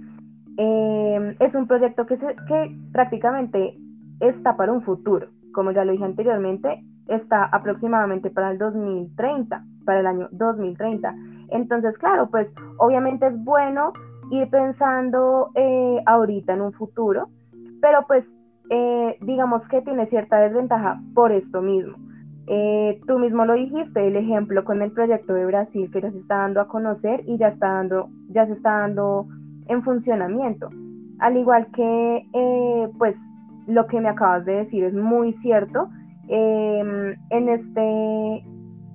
eh, 0.58 1.36
es 1.40 1.56
un 1.56 1.68
proyecto 1.68 2.06
que, 2.06 2.18
se, 2.18 2.36
que 2.48 2.78
prácticamente 2.92 3.78
está 4.20 4.56
para 4.56 4.72
un 4.72 4.82
futuro. 4.82 5.28
Como 5.54 5.72
ya 5.72 5.86
lo 5.86 5.92
dije 5.92 6.04
anteriormente, 6.04 6.84
está 7.08 7.46
aproximadamente 7.46 8.30
para 8.30 8.52
el 8.52 8.58
2030, 8.58 9.66
para 9.86 10.00
el 10.00 10.08
año 10.08 10.30
2030. 10.32 11.16
Entonces, 11.50 11.98
claro, 11.98 12.30
pues 12.30 12.54
obviamente 12.78 13.28
es 13.28 13.44
bueno 13.44 13.94
ir 14.32 14.50
pensando 14.50 15.52
eh, 15.56 16.02
ahorita 16.06 16.54
en 16.54 16.62
un 16.62 16.74
futuro, 16.74 17.30
pero 17.82 18.06
pues 18.08 18.28
eh, 18.70 19.18
digamos 19.22 19.68
que 19.68 19.82
tiene 19.82 20.06
cierta 20.06 20.40
desventaja 20.40 21.02
por 21.14 21.32
esto 21.32 21.62
mismo. 21.62 21.98
Eh, 22.48 23.02
tú 23.08 23.18
mismo 23.18 23.46
lo 23.46 23.54
dijiste, 23.54 24.08
el 24.08 24.16
ejemplo 24.16 24.64
con 24.64 24.82
el 24.82 24.92
proyecto 24.92 25.34
de 25.34 25.46
Brasil 25.46 25.90
que 25.92 26.02
ya 26.02 26.12
se 26.12 26.20
está 26.20 26.38
dando 26.38 26.62
a 26.62 26.68
conocer 26.68 27.24
y 27.26 27.38
ya 27.38 27.48
está 27.48 27.74
dando, 27.74 28.10
ya 28.30 28.46
se 28.46 28.54
está 28.54 28.80
dando 28.80 29.28
en 29.68 29.84
funcionamiento. 29.84 30.70
Al 31.20 31.38
igual 31.38 31.68
que, 31.72 32.90
pues, 32.98 33.18
lo 33.68 33.88
que 33.88 34.00
me 34.00 34.10
acabas 34.10 34.46
de 34.46 34.58
decir 34.58 34.84
es 34.84 34.94
muy 34.94 35.34
cierto. 35.34 35.90
Em, 36.28 37.16
en 37.30 37.50
este 37.50 38.44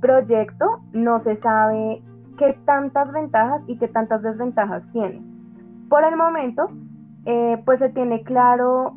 proyecto 0.00 0.80
no 0.92 1.20
se 1.20 1.36
sabe 1.36 2.02
qué 2.38 2.56
tantas 2.64 3.12
ventajas 3.12 3.62
y 3.66 3.76
qué 3.76 3.88
tantas 3.88 4.22
desventajas 4.22 4.90
tiene. 4.92 5.22
Por 5.88 6.04
el 6.04 6.16
momento, 6.16 6.68
eh, 7.26 7.60
pues 7.64 7.80
se 7.80 7.90
tiene 7.90 8.22
claro, 8.22 8.96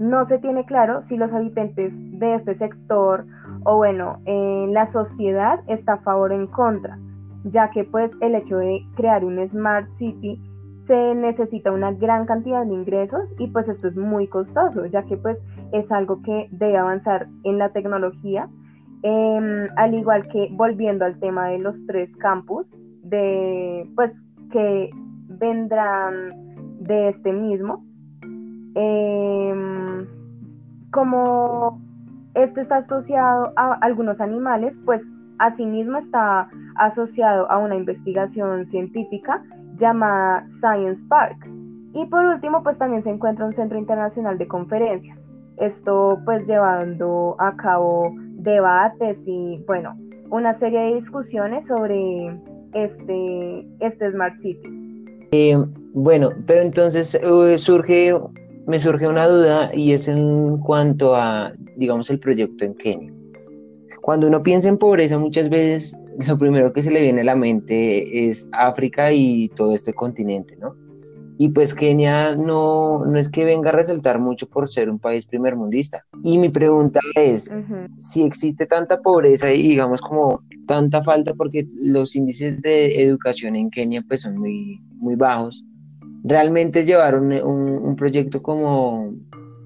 no 0.00 0.26
se 0.26 0.38
tiene 0.38 0.64
claro 0.64 1.02
si 1.02 1.16
los 1.16 1.32
habitantes 1.32 1.94
de 2.18 2.34
este 2.34 2.54
sector 2.54 3.26
o 3.64 3.76
bueno, 3.76 4.18
en 4.24 4.72
la 4.72 4.86
sociedad 4.86 5.60
está 5.68 5.92
a 5.92 5.98
favor 5.98 6.32
o 6.32 6.34
en 6.34 6.46
contra, 6.46 6.98
ya 7.44 7.70
que 7.70 7.84
pues 7.84 8.16
el 8.20 8.34
hecho 8.34 8.56
de 8.56 8.80
crear 8.96 9.24
un 9.24 9.46
Smart 9.46 9.88
City 9.90 10.40
se 10.86 11.14
necesita 11.14 11.70
una 11.70 11.92
gran 11.92 12.24
cantidad 12.24 12.64
de 12.64 12.72
ingresos 12.72 13.28
y 13.38 13.46
pues 13.48 13.68
esto 13.68 13.88
es 13.88 13.96
muy 13.96 14.26
costoso, 14.26 14.86
ya 14.86 15.04
que 15.04 15.16
pues 15.18 15.38
es 15.72 15.92
algo 15.92 16.22
que 16.22 16.48
debe 16.50 16.78
avanzar 16.78 17.28
en 17.44 17.58
la 17.58 17.68
tecnología. 17.68 18.48
Em, 19.02 19.68
al 19.76 19.94
igual 19.94 20.26
que 20.28 20.48
volviendo 20.52 21.04
al 21.04 21.18
tema 21.20 21.48
de 21.48 21.58
los 21.58 21.76
tres 21.86 22.16
campus, 22.16 22.66
de, 23.02 23.88
pues, 23.94 24.12
que 24.50 24.90
vendrán 25.28 26.32
de 26.80 27.08
este 27.08 27.32
mismo, 27.32 27.84
em, 28.74 30.06
como 30.90 31.80
este 32.34 32.60
está 32.60 32.78
asociado 32.78 33.52
a 33.56 33.74
algunos 33.80 34.20
animales, 34.20 34.78
pues 34.84 35.02
asimismo 35.38 35.98
está 35.98 36.48
asociado 36.76 37.50
a 37.50 37.58
una 37.58 37.76
investigación 37.76 38.66
científica 38.66 39.42
llamada 39.78 40.46
Science 40.46 41.02
Park. 41.08 41.48
Y 41.92 42.06
por 42.06 42.24
último, 42.24 42.62
pues 42.62 42.78
también 42.78 43.02
se 43.02 43.10
encuentra 43.10 43.46
un 43.46 43.54
centro 43.54 43.78
internacional 43.78 44.38
de 44.38 44.46
conferencias. 44.46 45.18
Esto 45.56 46.18
pues 46.24 46.46
llevando 46.46 47.36
a 47.38 47.56
cabo 47.56 48.14
debates 48.16 49.18
y, 49.26 49.62
bueno, 49.66 49.96
una 50.30 50.54
serie 50.54 50.80
de 50.80 50.94
discusiones 50.94 51.66
sobre 51.66 52.38
este, 52.72 53.66
este 53.80 54.12
Smart 54.12 54.38
City. 54.38 55.28
Eh, 55.32 55.56
bueno, 55.92 56.30
pero 56.46 56.62
entonces 56.62 57.20
uh, 57.24 57.58
surge, 57.58 58.14
me 58.70 58.78
surge 58.78 59.08
una 59.08 59.26
duda 59.26 59.74
y 59.74 59.92
es 59.92 60.06
en 60.06 60.58
cuanto 60.58 61.16
a, 61.16 61.52
digamos, 61.76 62.08
el 62.08 62.20
proyecto 62.20 62.64
en 62.64 62.74
Kenia. 62.74 63.12
Cuando 64.00 64.28
uno 64.28 64.40
piensa 64.40 64.68
en 64.68 64.78
pobreza, 64.78 65.18
muchas 65.18 65.48
veces 65.48 65.98
lo 66.28 66.38
primero 66.38 66.72
que 66.72 66.84
se 66.84 66.92
le 66.92 67.02
viene 67.02 67.22
a 67.22 67.24
la 67.24 67.34
mente 67.34 68.28
es 68.28 68.48
África 68.52 69.12
y 69.12 69.48
todo 69.56 69.74
este 69.74 69.92
continente, 69.92 70.56
¿no? 70.56 70.76
Y 71.36 71.48
pues 71.48 71.74
Kenia 71.74 72.36
no, 72.36 73.04
no 73.04 73.18
es 73.18 73.28
que 73.28 73.44
venga 73.44 73.70
a 73.70 73.72
resaltar 73.72 74.20
mucho 74.20 74.46
por 74.46 74.68
ser 74.68 74.88
un 74.88 75.00
país 75.00 75.26
primermundista. 75.26 76.04
Y 76.22 76.38
mi 76.38 76.50
pregunta 76.50 77.00
es, 77.16 77.50
si 77.98 78.22
existe 78.22 78.66
tanta 78.66 79.00
pobreza 79.00 79.52
y 79.52 79.62
digamos 79.62 80.00
como 80.00 80.42
tanta 80.68 81.02
falta, 81.02 81.34
porque 81.34 81.66
los 81.74 82.14
índices 82.14 82.62
de 82.62 83.02
educación 83.02 83.56
en 83.56 83.70
Kenia 83.70 84.04
pues 84.06 84.20
son 84.20 84.38
muy, 84.38 84.80
muy 84.98 85.16
bajos, 85.16 85.64
¿realmente 86.22 86.84
llevar 86.84 87.16
un, 87.16 87.96
proyecto 87.96 88.42
como, 88.42 89.12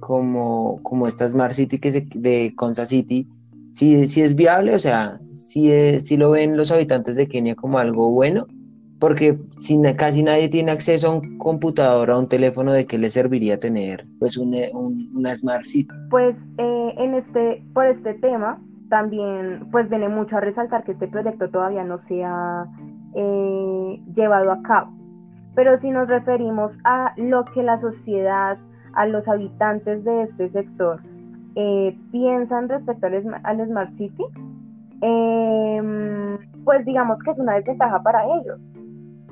como, 0.00 0.80
como 0.82 1.06
esta 1.06 1.28
Smart 1.28 1.54
City 1.54 1.78
que 1.78 1.92
se, 1.92 2.06
de 2.14 2.52
Konsa 2.56 2.86
City, 2.86 3.28
si, 3.72 4.06
si 4.08 4.22
es 4.22 4.34
viable, 4.34 4.74
o 4.74 4.78
sea, 4.78 5.20
si, 5.32 6.00
si 6.00 6.16
lo 6.16 6.30
ven 6.30 6.56
los 6.56 6.70
habitantes 6.70 7.16
de 7.16 7.28
Kenia 7.28 7.54
como 7.54 7.78
algo 7.78 8.10
bueno? 8.10 8.46
porque 9.04 9.38
si 9.58 9.78
casi 9.96 10.22
nadie 10.22 10.48
tiene 10.48 10.72
acceso 10.72 11.08
a 11.08 11.10
un 11.16 11.36
computador, 11.36 12.10
a 12.10 12.16
un 12.16 12.26
teléfono, 12.26 12.72
¿de 12.72 12.86
qué 12.86 12.96
le 12.96 13.10
serviría 13.10 13.60
tener 13.60 14.06
pues 14.18 14.38
un, 14.38 14.54
una 15.14 15.36
Smart 15.36 15.64
City? 15.64 15.92
Pues 16.08 16.34
eh, 16.56 16.94
en 16.96 17.14
este, 17.14 17.62
por 17.74 17.84
este 17.84 18.14
tema 18.14 18.58
también 18.88 19.68
pues 19.70 19.90
viene 19.90 20.08
mucho 20.08 20.38
a 20.38 20.40
resaltar 20.40 20.84
que 20.84 20.92
este 20.92 21.06
proyecto 21.06 21.50
todavía 21.50 21.84
no 21.84 21.98
se 21.98 22.24
ha 22.24 22.66
eh, 23.14 24.02
llevado 24.14 24.52
a 24.52 24.62
cabo. 24.62 24.93
Pero 25.54 25.78
si 25.78 25.90
nos 25.90 26.08
referimos 26.08 26.76
a 26.84 27.12
lo 27.16 27.44
que 27.44 27.62
la 27.62 27.78
sociedad, 27.78 28.58
a 28.94 29.06
los 29.06 29.26
habitantes 29.28 30.04
de 30.04 30.22
este 30.22 30.48
sector 30.50 31.00
eh, 31.54 31.96
piensan 32.10 32.68
respecto 32.68 33.06
al, 33.06 33.40
al 33.44 33.66
Smart 33.66 33.92
City, 33.92 34.24
em, 35.00 36.38
pues 36.64 36.84
digamos 36.84 37.22
que 37.22 37.30
es 37.30 37.38
una 37.38 37.54
desventaja 37.54 38.02
para 38.02 38.24
ellos. 38.24 38.60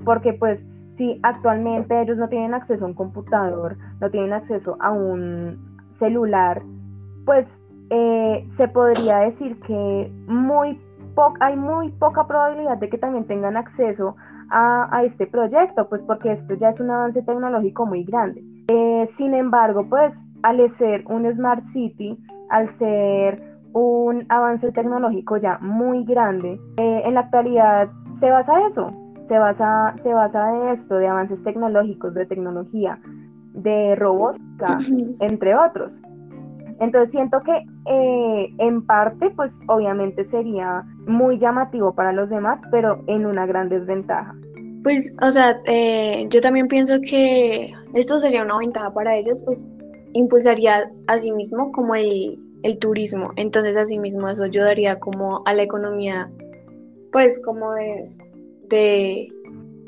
Porque 0.05 0.33
pues 0.33 0.65
si 0.91 1.19
actualmente 1.23 2.01
ellos 2.01 2.19
no 2.19 2.29
tienen 2.29 2.55
acceso 2.55 2.85
a 2.85 2.89
un 2.89 2.95
computador, 2.95 3.77
no 4.01 4.11
tienen 4.11 4.33
acceso 4.33 4.77
a 4.81 4.91
un 4.93 5.59
celular, 5.91 6.63
pues 7.25 7.47
eh, 7.91 8.45
se 8.57 8.69
podría 8.69 9.19
decir 9.19 9.59
que 9.61 10.13
muy 10.27 10.79
hay 11.41 11.57
muy 11.57 11.91
poca 11.91 12.27
probabilidad 12.27 12.79
de 12.79 12.89
que 12.89 12.97
también 12.97 13.27
tengan 13.27 13.57
acceso 13.57 14.17
a, 14.53 15.03
este 15.05 15.27
proyecto, 15.27 15.89
pues 15.89 16.03
porque 16.03 16.33
esto 16.33 16.55
ya 16.55 16.69
es 16.69 16.81
un 16.81 16.91
avance 16.91 17.23
tecnológico 17.23 17.87
muy 17.87 18.05
grande. 18.05 18.45
Eh, 18.69 19.07
sin 19.07 19.35
embargo, 19.35 19.87
pues 19.89 20.15
al 20.43 20.69
ser 20.71 21.05
un 21.09 21.31
Smart 21.33 21.63
City, 21.63 22.19
al 22.51 22.69
ser 22.71 23.43
un 23.73 24.27
avance 24.29 24.71
tecnológico 24.73 25.39
ya 25.39 25.59
muy 25.61 26.05
grande, 26.05 26.61
eh, 26.77 27.03
en 27.05 27.15
la 27.15 27.21
actualidad 27.21 27.89
se 28.15 28.31
basa 28.31 28.67
eso, 28.67 28.93
se 29.27 29.39
basa, 29.39 29.95
se 30.03 30.13
basa 30.13 30.53
de 30.53 30.73
esto, 30.73 30.97
de 30.97 31.09
avances 31.09 31.43
tecnológicos, 31.43 32.13
de 32.15 32.27
tecnología, 32.27 32.99
de 33.55 33.95
robótica, 33.97 34.79
entre 35.21 35.55
otros. 35.55 35.93
Entonces 36.83 37.13
siento 37.13 37.41
que 37.43 37.65
eh, 37.87 38.55
en 38.59 38.85
parte, 38.85 39.31
pues 39.37 39.53
obviamente 39.69 40.25
sería 40.25 40.83
muy 41.07 41.39
llamativo 41.39 41.95
para 41.95 42.13
los 42.13 42.29
demás, 42.29 42.59
pero 42.73 43.05
en 43.07 43.25
una 43.25 43.47
gran 43.47 43.69
desventaja. 43.69 44.35
Pues, 44.83 45.15
o 45.23 45.31
sea, 45.31 45.61
eh, 45.67 46.27
yo 46.29 46.41
también 46.41 46.67
pienso 46.67 47.01
que 47.01 47.73
esto 47.95 48.19
sería 48.19 48.43
una 48.43 48.59
ventaja 48.59 48.93
para 48.93 49.17
ellos, 49.17 49.41
pues 49.45 49.61
impulsaría 50.13 50.91
a 51.07 51.21
sí 51.21 51.31
mismo 51.31 51.71
como 51.71 51.95
el, 51.95 52.37
el 52.65 52.79
turismo. 52.79 53.31
Entonces, 53.37 53.77
asimismo, 53.77 54.29
eso 54.29 54.43
ayudaría 54.43 54.99
como 54.99 55.43
a 55.47 55.55
la 55.55 55.63
economía, 55.63 56.33
pues 57.13 57.39
como 57.45 57.75
de, 57.75 59.29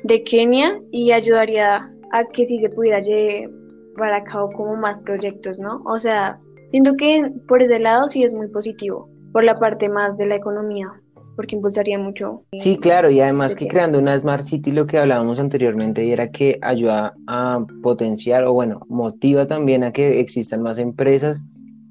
de, 0.05 0.23
Kenia 0.23 0.81
y 0.93 1.11
ayudaría 1.11 1.91
a 2.13 2.25
que 2.27 2.45
si 2.45 2.61
se 2.61 2.71
pudiera 2.71 3.01
llevar 3.01 4.13
a 4.13 4.23
cabo 4.23 4.53
como 4.53 4.77
más 4.77 5.01
proyectos, 5.01 5.59
¿no? 5.59 5.83
O 5.87 5.99
sea, 5.99 6.39
siento 6.75 6.97
que 6.97 7.31
por 7.47 7.63
ese 7.63 7.79
lado 7.79 8.09
sí 8.09 8.25
es 8.25 8.35
muy 8.35 8.49
positivo, 8.49 9.09
por 9.33 9.45
la 9.45 9.55
parte 9.55 9.89
más 9.89 10.19
de 10.19 10.27
la 10.27 10.35
economía, 10.35 10.89
porque 11.37 11.55
impulsaría 11.55 12.01
mucho. 12.01 12.43
Sí, 12.53 12.79
claro, 12.79 13.11
y 13.11 13.21
además 13.21 13.55
que 13.55 13.69
creando 13.69 14.01
una 14.01 14.19
Smart 14.19 14.43
City, 14.43 14.73
lo 14.73 14.85
que 14.85 14.99
hablábamos 14.99 15.39
anteriormente, 15.39 16.13
era 16.13 16.33
que 16.33 16.59
ayuda 16.63 17.15
a 17.29 17.65
potenciar, 17.81 18.43
o 18.43 18.55
bueno, 18.55 18.81
motiva 18.89 19.47
también 19.47 19.85
a 19.85 19.93
que 19.93 20.19
existan 20.19 20.63
más 20.63 20.81
empresas 20.81 21.41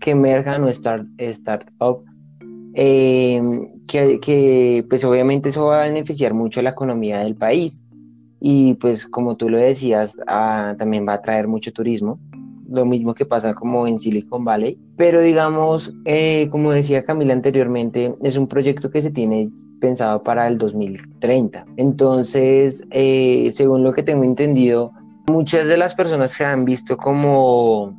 que 0.02 0.12
emerjan 0.12 0.66
o 0.66 0.74
start, 0.74 1.08
startup 1.18 2.04
eh, 2.74 3.42
que, 3.88 4.86
pues 4.90 5.06
obviamente 5.06 5.48
eso 5.48 5.68
va 5.68 5.84
a 5.84 5.88
beneficiar 5.88 6.34
mucho 6.34 6.60
a 6.60 6.63
la 6.63 6.72
economía 6.72 7.20
del 7.20 7.36
país 7.38 7.82
y 8.42 8.74
pues 8.74 9.08
como 9.08 9.38
tú 9.38 9.48
lo 9.48 9.60
decías, 9.60 10.20
ah, 10.28 10.75
también 10.78 11.08
va 11.08 11.13
a 11.13 11.22
traer 11.22 11.48
mucho 11.48 11.72
turismo 11.72 12.20
lo 12.74 12.86
mismo 12.86 13.13
que 13.13 13.25
pasa 13.25 13.53
como 13.53 13.88
en 13.88 14.00
Silicon 14.00 14.44
Valley, 14.44 14.77
pero 14.98 15.22
digamos, 15.22 15.94
eh, 16.06 16.48
como 16.50 16.72
decía 16.72 17.03
Camila 17.03 17.34
anteriormente, 17.34 18.15
es 18.24 18.38
un 18.38 18.48
proyecto 18.48 18.89
que 18.89 19.01
se 19.01 19.12
tiene 19.12 19.50
pensado 19.80 20.24
para 20.24 20.48
el 20.48 20.58
2030. 20.58 21.65
Entonces, 21.77 22.84
eh, 22.92 23.50
según 23.51 23.84
lo 23.84 23.94
que 23.94 24.03
tengo 24.03 24.24
entendido, 24.24 24.92
muchas 25.27 25.68
de 25.68 25.77
las 25.77 25.94
personas 25.96 26.32
se 26.32 26.46
han 26.46 26.65
visto 26.65 26.98
como 26.98 27.96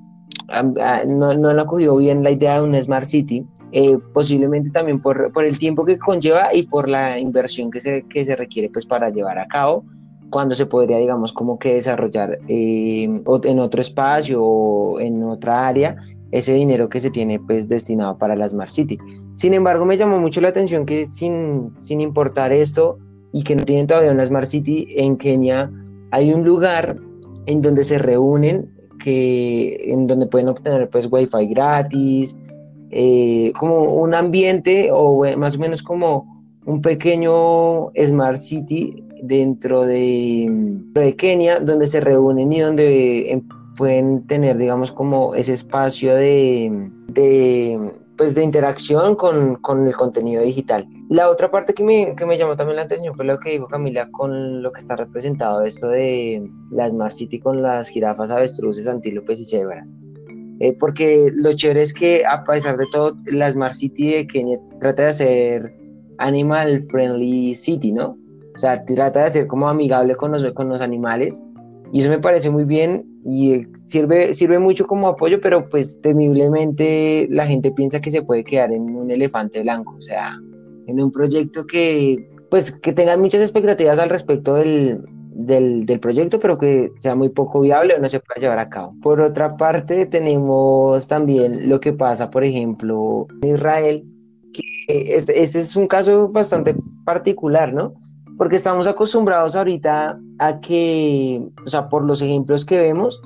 no, 1.06 1.34
no 1.34 1.48
han 1.48 1.58
acogido 1.58 1.96
bien 1.96 2.22
la 2.22 2.30
idea 2.30 2.56
de 2.56 2.62
una 2.62 2.82
Smart 2.82 3.06
City, 3.06 3.46
eh, 3.72 3.98
posiblemente 4.12 4.70
también 4.70 5.00
por, 5.00 5.32
por, 5.32 5.44
el 5.44 5.58
tiempo 5.58 5.84
que 5.84 5.98
conlleva 5.98 6.54
y 6.54 6.64
por 6.64 6.88
la 6.88 7.18
inversión 7.18 7.70
que 7.70 7.80
se, 7.80 8.02
que 8.08 8.24
se 8.24 8.36
requiere 8.36 8.70
pues 8.70 8.86
para 8.86 9.10
llevar 9.10 9.38
a 9.38 9.46
cabo 9.46 9.84
cuando 10.34 10.56
se 10.56 10.66
podría 10.66 10.96
digamos 10.96 11.32
como 11.32 11.60
que 11.60 11.76
desarrollar 11.76 12.40
eh, 12.48 13.04
en 13.04 13.58
otro 13.60 13.80
espacio 13.80 14.42
o 14.42 14.98
en 14.98 15.22
otra 15.22 15.68
área 15.68 15.96
ese 16.32 16.54
dinero 16.54 16.88
que 16.88 16.98
se 16.98 17.10
tiene 17.10 17.38
pues 17.38 17.68
destinado 17.68 18.18
para 18.18 18.34
la 18.34 18.48
Smart 18.48 18.70
City. 18.70 18.98
Sin 19.34 19.54
embargo, 19.54 19.84
me 19.84 19.96
llamó 19.96 20.18
mucho 20.18 20.40
la 20.40 20.48
atención 20.48 20.86
que 20.86 21.06
sin, 21.06 21.70
sin 21.78 22.00
importar 22.00 22.52
esto 22.52 22.98
y 23.32 23.44
que 23.44 23.54
no 23.54 23.64
tienen 23.64 23.86
todavía 23.86 24.10
una 24.10 24.26
Smart 24.26 24.48
City, 24.48 24.88
en 24.96 25.16
Kenia 25.16 25.70
hay 26.10 26.32
un 26.32 26.42
lugar 26.42 26.96
en 27.46 27.62
donde 27.62 27.84
se 27.84 28.00
reúnen, 28.00 28.68
que, 29.04 29.84
en 29.86 30.08
donde 30.08 30.26
pueden 30.26 30.48
obtener 30.48 30.90
pues 30.90 31.06
Wi-Fi 31.08 31.46
gratis, 31.46 32.36
eh, 32.90 33.52
como 33.56 33.84
un 33.84 34.14
ambiente 34.14 34.88
o 34.92 35.24
más 35.36 35.56
o 35.56 35.60
menos 35.60 35.80
como 35.80 36.26
un 36.66 36.80
pequeño 36.80 37.92
Smart 38.04 38.38
City 38.38 39.04
dentro 39.26 39.84
de, 39.84 40.46
de 40.94 41.16
Kenia 41.16 41.60
donde 41.60 41.86
se 41.86 42.00
reúnen 42.00 42.52
y 42.52 42.60
donde 42.60 43.30
em, 43.30 43.42
pueden 43.76 44.26
tener 44.26 44.56
digamos 44.56 44.92
como 44.92 45.34
ese 45.34 45.52
espacio 45.52 46.14
de, 46.14 46.90
de 47.08 47.92
pues 48.16 48.34
de 48.34 48.44
interacción 48.44 49.16
con, 49.16 49.56
con, 49.56 49.86
el 49.86 49.94
contenido 49.94 50.42
digital. 50.42 50.86
La 51.08 51.28
otra 51.28 51.50
parte 51.50 51.74
que 51.74 51.82
me, 51.82 52.14
que 52.14 52.26
me, 52.26 52.38
llamó 52.38 52.56
también 52.56 52.76
la 52.76 52.82
atención 52.82 53.14
fue 53.16 53.24
lo 53.24 53.38
que 53.40 53.50
dijo 53.50 53.66
Camila 53.66 54.08
con 54.10 54.62
lo 54.62 54.70
que 54.72 54.80
está 54.80 54.96
representado 54.96 55.62
esto 55.62 55.88
de 55.88 56.48
la 56.70 56.88
Smart 56.88 57.12
City 57.12 57.40
con 57.40 57.62
las 57.62 57.88
jirafas, 57.88 58.30
avestruces, 58.30 58.86
antílopes 58.86 59.40
y 59.40 59.44
cebras. 59.44 59.94
Eh, 60.60 60.72
porque 60.78 61.32
lo 61.34 61.52
chévere 61.54 61.82
es 61.82 61.92
que 61.92 62.24
a 62.24 62.44
pesar 62.44 62.76
de 62.76 62.86
todo, 62.92 63.16
la 63.26 63.50
Smart 63.50 63.74
City 63.74 64.12
de 64.12 64.26
Kenia 64.26 64.60
trata 64.80 65.06
de 65.06 65.12
ser 65.12 65.74
animal 66.18 66.82
friendly 66.84 67.54
city, 67.54 67.92
¿no? 67.92 68.16
O 68.54 68.58
sea, 68.58 68.84
trata 68.84 69.24
de 69.24 69.30
ser 69.30 69.46
como 69.46 69.68
amigable 69.68 70.14
con 70.16 70.32
los, 70.32 70.52
con 70.52 70.68
los 70.68 70.80
animales. 70.80 71.42
Y 71.92 72.00
eso 72.00 72.10
me 72.10 72.18
parece 72.18 72.50
muy 72.50 72.64
bien 72.64 73.04
y 73.24 73.62
sirve, 73.86 74.34
sirve 74.34 74.58
mucho 74.58 74.86
como 74.86 75.08
apoyo, 75.08 75.40
pero 75.40 75.68
pues 75.68 76.00
temiblemente 76.02 77.26
la 77.30 77.46
gente 77.46 77.70
piensa 77.70 78.00
que 78.00 78.10
se 78.10 78.22
puede 78.22 78.44
quedar 78.44 78.72
en 78.72 78.82
un 78.96 79.10
elefante 79.10 79.62
blanco, 79.62 79.94
o 79.96 80.02
sea, 80.02 80.36
en 80.86 81.00
un 81.00 81.10
proyecto 81.10 81.66
que 81.66 82.28
pues 82.50 82.70
que 82.70 82.92
tengan 82.92 83.20
muchas 83.20 83.40
expectativas 83.40 83.98
al 83.98 84.10
respecto 84.10 84.54
del, 84.54 85.00
del, 85.34 85.86
del, 85.86 85.98
proyecto, 85.98 86.38
pero 86.38 86.58
que 86.58 86.92
sea 87.00 87.14
muy 87.14 87.28
poco 87.28 87.60
viable 87.60 87.94
o 87.94 88.00
no 88.00 88.08
se 88.08 88.20
pueda 88.20 88.40
llevar 88.40 88.58
a 88.58 88.68
cabo. 88.68 88.94
Por 89.02 89.20
otra 89.20 89.56
parte, 89.56 90.06
tenemos 90.06 91.08
también 91.08 91.68
lo 91.68 91.80
que 91.80 91.92
pasa, 91.92 92.30
por 92.30 92.44
ejemplo, 92.44 93.26
en 93.42 93.54
Israel, 93.54 94.04
que 94.52 95.16
este, 95.16 95.42
este 95.42 95.60
es 95.60 95.74
un 95.74 95.88
caso 95.88 96.28
bastante 96.28 96.76
particular, 97.04 97.72
¿no? 97.72 97.94
Porque 98.36 98.56
estamos 98.56 98.86
acostumbrados 98.86 99.54
ahorita 99.54 100.18
a 100.38 100.60
que, 100.60 101.46
o 101.64 101.70
sea, 101.70 101.88
por 101.88 102.04
los 102.04 102.20
ejemplos 102.20 102.64
que 102.64 102.78
vemos, 102.78 103.20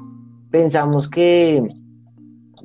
pensamos 0.51 1.09
que 1.09 1.67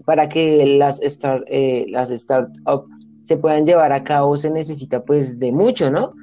para 0.05 0.27
que 0.27 0.77
las, 0.77 1.00
start, 1.00 1.43
eh, 1.47 1.85
las 1.89 2.09
startups 2.09 2.89
se 3.21 3.38
puedan 3.38 3.65
llevar 3.65 3.93
a 3.93 4.03
cabo 4.03 4.36
se 4.36 4.51
necesita 4.51 5.03
pues 5.03 5.39
de 5.39 5.51
mucho, 5.51 5.89
¿no? 5.89 6.13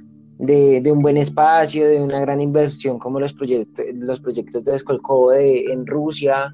de, 0.40 0.92
un 0.92 1.00
buen 1.00 1.16
espacio, 1.16 1.86
de 1.86 2.00
una 2.00 2.20
gran 2.20 2.40
inversión 2.40 2.98
como 2.98 3.20
los 3.20 3.32
proyectos, 3.32 3.84
los 3.94 4.20
proyectos 4.20 4.64
de 4.64 4.78
Skolkovo 4.78 5.32
de, 5.32 5.64
en 5.64 5.86
Rusia 5.86 6.52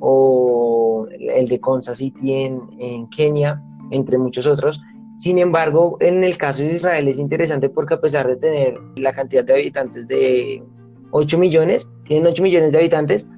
o 0.00 1.06
el 1.10 1.46
de 1.46 1.60
Konsa 1.60 1.94
City 1.94 2.32
en 2.32 3.08
Kenia, 3.10 3.62
entre 3.90 4.18
muchos 4.18 4.46
otros. 4.46 4.80
Sin 5.20 5.36
embargo, 5.36 5.98
en 6.00 6.24
el 6.24 6.38
caso 6.38 6.62
de 6.62 6.76
Israel 6.76 7.06
es 7.06 7.18
interesante 7.18 7.68
porque 7.68 7.92
a 7.92 8.00
pesar 8.00 8.26
de 8.26 8.36
tener 8.36 8.74
la 8.96 9.12
cantidad 9.12 9.44
de 9.44 9.52
habitantes 9.52 10.08
de 10.08 10.62
8 11.10 11.38
millones, 11.38 11.86
tienen 12.04 12.26
8 12.26 12.42
millones 12.42 12.72
de 12.72 12.78
habitantes, 12.78 13.28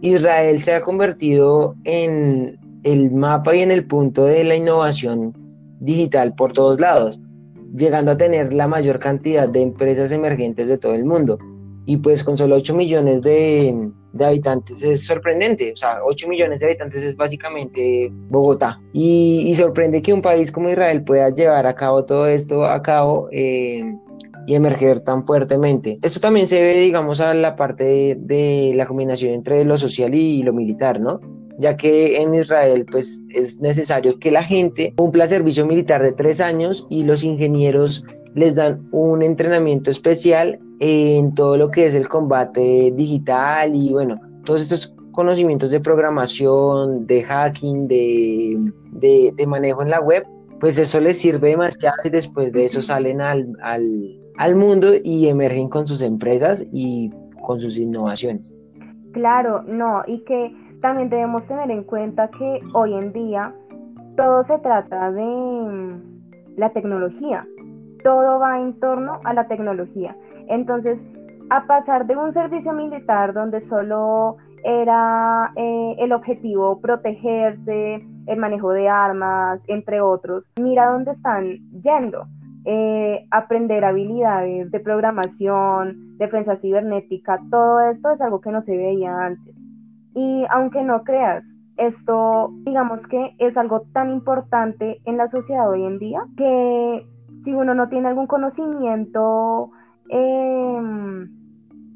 Israel 0.00 0.60
se 0.60 0.74
ha 0.74 0.80
convertido 0.80 1.74
en 1.82 2.56
el 2.84 3.10
mapa 3.10 3.52
y 3.56 3.62
en 3.62 3.72
el 3.72 3.84
punto 3.84 4.26
de 4.26 4.44
la 4.44 4.54
innovación 4.54 5.36
digital 5.80 6.36
por 6.36 6.52
todos 6.52 6.78
lados 6.78 7.20
llegando 7.74 8.12
a 8.12 8.16
tener 8.16 8.52
la 8.52 8.68
mayor 8.68 9.00
cantidad 9.00 9.48
de 9.48 9.60
empresas 9.60 10.12
emergentes 10.12 10.68
de 10.68 10.78
todo 10.78 10.94
el 10.94 11.04
mundo. 11.04 11.36
Y 11.86 11.98
pues 11.98 12.24
con 12.24 12.36
solo 12.36 12.56
8 12.56 12.74
millones 12.74 13.22
de, 13.22 13.90
habitantes 14.18 14.82
es 14.82 15.04
sorprendente, 15.06 15.72
o 15.72 15.76
sea, 15.76 15.98
8 16.04 16.28
millones 16.28 16.60
de 16.60 16.66
habitantes 16.66 17.02
es 17.02 17.16
básicamente 17.16 18.10
Bogotá. 18.30 18.80
Y, 18.92 19.52
sorprende 19.54 20.02
que 20.02 20.12
un 20.12 20.22
país 20.22 20.50
como 20.50 20.70
Israel 20.70 21.04
pueda 21.04 21.30
llevar 21.30 21.66
a 21.66 21.74
cabo 21.74 22.04
todo 22.04 22.26
esto 22.26 22.64
a 22.64 22.82
cabo 22.82 23.28
eh, 23.32 23.84
y 24.46 24.54
emerger 24.54 25.00
tan 25.00 25.26
fuertemente. 25.26 25.98
Esto 26.02 26.20
también 26.20 26.48
se 26.48 26.60
ve, 26.60 26.80
digamos, 26.80 27.20
a 27.20 27.34
la 27.34 27.54
parte 27.56 27.84
de, 27.84 28.16
de 28.18 28.72
la 28.74 28.86
combinación 28.86 29.32
entre 29.32 29.64
lo 29.64 29.76
social 29.76 30.14
y 30.14 30.42
lo 30.42 30.52
militar, 30.52 31.00
¿no? 31.00 31.20
ya 31.58 31.76
que 31.76 32.20
en 32.20 32.34
Israel 32.34 32.86
pues 32.90 33.22
es 33.30 33.60
necesario 33.60 34.18
que 34.18 34.30
la 34.30 34.42
gente 34.42 34.92
cumpla 34.96 35.26
servicio 35.26 35.66
militar 35.66 36.02
de 36.02 36.12
tres 36.12 36.40
años 36.40 36.86
y 36.90 37.04
los 37.04 37.22
ingenieros 37.24 38.04
les 38.34 38.56
dan 38.56 38.88
un 38.90 39.22
entrenamiento 39.22 39.90
especial 39.90 40.58
en 40.80 41.34
todo 41.34 41.56
lo 41.56 41.70
que 41.70 41.86
es 41.86 41.94
el 41.94 42.08
combate 42.08 42.92
digital 42.94 43.74
y 43.74 43.92
bueno, 43.92 44.20
todos 44.44 44.60
estos 44.60 44.94
conocimientos 45.12 45.70
de 45.70 45.80
programación, 45.80 47.06
de 47.06 47.22
hacking, 47.22 47.88
de, 47.88 48.72
de, 48.92 49.46
manejo 49.46 49.82
en 49.82 49.90
la 49.90 50.00
web, 50.00 50.26
pues 50.60 50.78
eso 50.78 51.00
les 51.00 51.18
sirve 51.18 51.50
demasiado 51.50 51.96
y 52.04 52.10
después 52.10 52.52
de 52.52 52.64
eso 52.64 52.82
salen 52.82 53.20
al, 53.20 53.56
al, 53.62 54.18
al 54.38 54.56
mundo 54.56 54.88
y 55.02 55.28
emergen 55.28 55.68
con 55.68 55.86
sus 55.86 56.02
empresas 56.02 56.64
y 56.72 57.10
con 57.40 57.60
sus 57.60 57.78
innovaciones. 57.78 58.54
Claro, 59.12 59.62
no, 59.62 60.02
y 60.06 60.18
que 60.24 60.52
también 60.80 61.08
debemos 61.08 61.46
tener 61.46 61.70
en 61.70 61.84
cuenta 61.84 62.28
que 62.36 62.60
hoy 62.72 62.94
en 62.94 63.12
día 63.12 63.54
todo 64.16 64.44
se 64.44 64.58
trata 64.58 65.12
de 65.12 65.22
mm, 65.22 66.56
la 66.56 66.72
tecnología, 66.72 67.46
todo 68.02 68.38
va 68.40 68.60
en 68.60 68.78
torno 68.80 69.20
a 69.24 69.32
la 69.32 69.46
tecnología. 69.46 70.16
Entonces, 70.48 71.02
a 71.50 71.66
pasar 71.66 72.06
de 72.06 72.16
un 72.16 72.32
servicio 72.32 72.72
militar 72.72 73.32
donde 73.32 73.60
solo 73.60 74.36
era 74.64 75.52
eh, 75.56 75.96
el 75.98 76.12
objetivo 76.12 76.80
protegerse, 76.80 78.04
el 78.26 78.38
manejo 78.38 78.70
de 78.70 78.88
armas, 78.88 79.62
entre 79.68 80.00
otros, 80.00 80.44
mira 80.60 80.90
dónde 80.90 81.12
están 81.12 81.58
yendo. 81.82 82.26
Eh, 82.66 83.26
aprender 83.30 83.84
habilidades 83.84 84.70
de 84.70 84.80
programación, 84.80 86.16
defensa 86.16 86.56
cibernética, 86.56 87.38
todo 87.50 87.80
esto 87.90 88.10
es 88.10 88.22
algo 88.22 88.40
que 88.40 88.50
no 88.50 88.62
se 88.62 88.74
veía 88.74 89.26
antes. 89.26 89.54
Y 90.14 90.46
aunque 90.48 90.82
no 90.82 91.04
creas, 91.04 91.44
esto 91.76 92.50
digamos 92.64 93.00
que 93.08 93.34
es 93.38 93.58
algo 93.58 93.82
tan 93.92 94.10
importante 94.10 95.00
en 95.04 95.18
la 95.18 95.28
sociedad 95.28 95.68
hoy 95.68 95.84
en 95.84 95.98
día 95.98 96.24
que 96.38 97.06
si 97.42 97.52
uno 97.52 97.74
no 97.74 97.88
tiene 97.88 98.08
algún 98.08 98.26
conocimiento 98.26 99.70
em, 100.08 101.28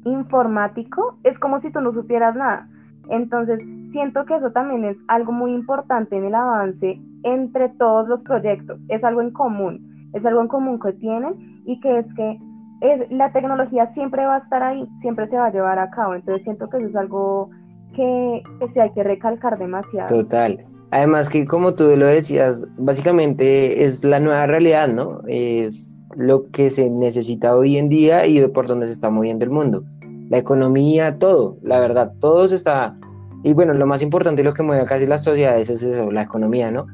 informático, 0.05 1.17
es 1.23 1.37
como 1.39 1.59
si 1.59 1.71
tú 1.71 1.81
no 1.81 1.93
supieras 1.93 2.35
nada. 2.35 2.67
Entonces, 3.09 3.59
siento 3.91 4.25
que 4.25 4.35
eso 4.35 4.51
también 4.51 4.85
es 4.85 4.97
algo 5.07 5.31
muy 5.31 5.53
importante 5.53 6.15
en 6.15 6.25
el 6.25 6.35
avance 6.35 6.99
entre 7.23 7.69
todos 7.69 8.07
los 8.07 8.21
proyectos. 8.21 8.79
Es 8.87 9.03
algo 9.03 9.21
en 9.21 9.31
común, 9.31 10.09
es 10.13 10.25
algo 10.25 10.41
en 10.41 10.47
común 10.47 10.79
que 10.79 10.93
tienen 10.93 11.61
y 11.65 11.79
que 11.79 11.97
es 11.97 12.13
que 12.13 12.39
es, 12.81 13.11
la 13.11 13.31
tecnología 13.31 13.87
siempre 13.87 14.25
va 14.25 14.35
a 14.35 14.37
estar 14.37 14.63
ahí, 14.63 14.87
siempre 15.01 15.27
se 15.27 15.37
va 15.37 15.47
a 15.47 15.51
llevar 15.51 15.79
a 15.79 15.89
cabo. 15.89 16.15
Entonces, 16.15 16.43
siento 16.43 16.69
que 16.69 16.77
eso 16.77 16.87
es 16.87 16.95
algo 16.95 17.49
que, 17.95 18.43
que 18.73 18.81
hay 18.81 18.91
que 18.91 19.03
recalcar 19.03 19.57
demasiado. 19.57 20.07
Total. 20.07 20.65
Además 20.91 21.29
que 21.29 21.45
como 21.45 21.75
tú 21.75 21.95
lo 21.95 22.05
decías, 22.05 22.67
básicamente 22.77 23.83
es 23.83 24.03
la 24.03 24.19
nueva 24.19 24.47
realidad, 24.47 24.87
¿no? 24.87 25.21
Es 25.27 25.98
lo 26.15 26.49
que 26.51 26.69
se 26.69 26.89
necesita 26.89 27.55
hoy 27.55 27.77
en 27.77 27.89
día 27.89 28.25
y 28.25 28.45
por 28.47 28.67
donde 28.67 28.87
se 28.87 28.93
está 28.93 29.09
moviendo 29.09 29.45
el 29.45 29.51
mundo. 29.51 29.83
La 30.29 30.37
economía, 30.37 31.17
todo, 31.17 31.57
la 31.61 31.79
verdad, 31.79 32.13
todo 32.19 32.47
se 32.47 32.55
está... 32.55 32.97
Y 33.43 33.53
bueno, 33.53 33.73
lo 33.73 33.87
más 33.87 34.01
importante, 34.01 34.43
lo 34.43 34.53
que 34.53 34.63
mueve 34.63 34.85
casi 34.85 35.05
las 35.05 35.23
sociedades 35.23 35.69
es 35.69 35.81
eso, 35.81 36.11
la 36.11 36.23
economía, 36.23 36.71
¿no? 36.71 36.87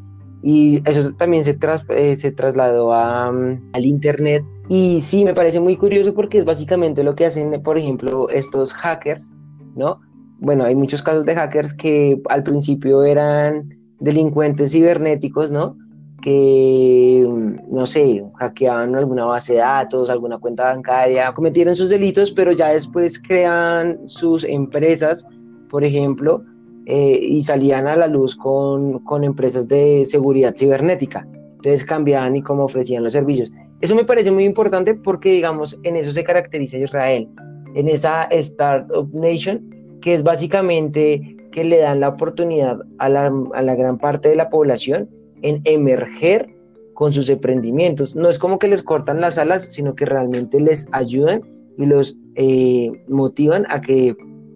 Y 0.43 0.81
eso 0.87 1.11
también 1.13 1.43
se, 1.43 1.57
eh, 1.89 2.15
se 2.15 2.31
trasladó 2.31 2.93
a, 2.93 3.31
mm, 3.31 3.71
al 3.73 3.85
Internet. 3.85 4.45
Y 4.69 5.01
sí, 5.01 5.25
me 5.25 5.33
parece 5.33 5.59
muy 5.59 5.75
curioso 5.75 6.13
porque 6.13 6.37
es 6.37 6.45
básicamente 6.45 7.03
lo 7.03 7.15
que 7.15 7.25
hacen, 7.25 7.61
por 7.63 7.79
ejemplo, 7.79 8.29
estos 8.29 8.73
hackers, 8.73 9.31
¿no? 9.75 9.99
bueno, 10.39 10.63
hay 10.65 10.75
muchos 10.75 11.01
casos 11.01 11.25
de 11.25 11.35
hackers 11.35 11.73
que 11.73 12.21
al 12.29 12.43
principio 12.43 13.03
eran 13.03 13.69
delincuentes 13.99 14.71
cibernéticos, 14.71 15.51
¿no? 15.51 15.77
Que, 16.25 17.23
no 17.69 17.85
sé, 17.85 18.25
hackeaban 18.39 18.95
alguna 18.95 19.25
base 19.25 19.53
de 19.53 19.59
datos, 19.59 20.09
alguna 20.09 20.39
cuenta 20.39 20.73
bancaria, 20.73 21.31
cometieron 21.33 21.75
sus 21.75 21.91
delitos, 21.91 22.31
pero 22.31 22.51
ya 22.51 22.69
después 22.69 23.21
crean 23.21 23.99
sus 24.07 24.43
empresas, 24.43 25.27
por 25.69 25.83
ejemplo, 25.83 26.43
eh, 26.87 27.19
y 27.21 27.43
salían 27.43 27.85
a 27.85 27.95
la 27.95 28.07
luz 28.07 28.35
con, 28.35 28.97
con 29.03 29.23
empresas 29.23 29.67
de 29.67 30.03
seguridad 30.07 30.55
cibernética. 30.57 31.27
Entonces 31.57 31.85
cambiaban 31.85 32.35
y 32.35 32.41
cómo 32.41 32.63
ofrecían 32.63 33.03
los 33.03 33.13
servicios. 33.13 33.51
Eso 33.81 33.95
me 33.95 34.03
parece 34.03 34.31
muy 34.31 34.45
importante 34.45 34.95
porque, 34.95 35.31
digamos, 35.31 35.79
en 35.83 35.95
eso 35.95 36.11
se 36.11 36.23
caracteriza 36.23 36.79
Israel, 36.79 37.29
en 37.75 37.87
esa 37.87 38.23
Startup 38.31 39.07
Nation, 39.13 39.63
que 40.01 40.15
es 40.15 40.23
básicamente 40.23 41.37
que 41.51 41.63
le 41.63 41.77
dan 41.77 41.99
la 41.99 42.09
oportunidad 42.09 42.79
a 42.97 43.09
la, 43.09 43.31
a 43.53 43.61
la 43.61 43.75
gran 43.75 43.99
parte 43.99 44.29
de 44.29 44.35
la 44.35 44.49
población 44.49 45.07
en 45.45 45.61
emerger 45.65 46.49
con 46.93 47.11
sus 47.13 47.29
emprendimientos. 47.29 48.15
No 48.15 48.29
es 48.29 48.39
como 48.39 48.57
que 48.57 48.67
les 48.67 48.83
cortan 48.83 49.21
las 49.21 49.37
alas, 49.37 49.65
sino 49.65 49.95
que 49.95 50.05
realmente 50.05 50.59
les 50.59 50.87
ayudan 50.91 51.41
y 51.77 51.85
los 51.85 52.17
eh, 52.35 52.91
motivan 53.07 53.65
a 53.69 53.81
que 53.81 54.15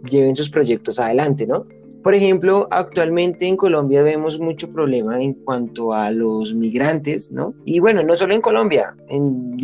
lleven 0.10 0.36
sus 0.36 0.50
proyectos 0.50 1.00
adelante, 1.00 1.46
¿no? 1.46 1.66
Por 2.04 2.14
ejemplo, 2.14 2.68
actualmente 2.72 3.46
en 3.46 3.58
Colombia 3.58 4.02
vemos 4.04 4.40
mucho 4.40 4.72
problema 4.72 5.22
en 5.22 5.34
cuanto 5.34 5.94
a 5.94 6.12
los 6.12 6.56
migrantes, 6.56 7.30
¿no? 7.32 7.54
Y 7.66 7.80
bueno, 7.80 8.04
no 8.04 8.16
solo 8.16 8.34
en 8.34 8.42
Colombia, 8.42 8.96
en 9.10 9.58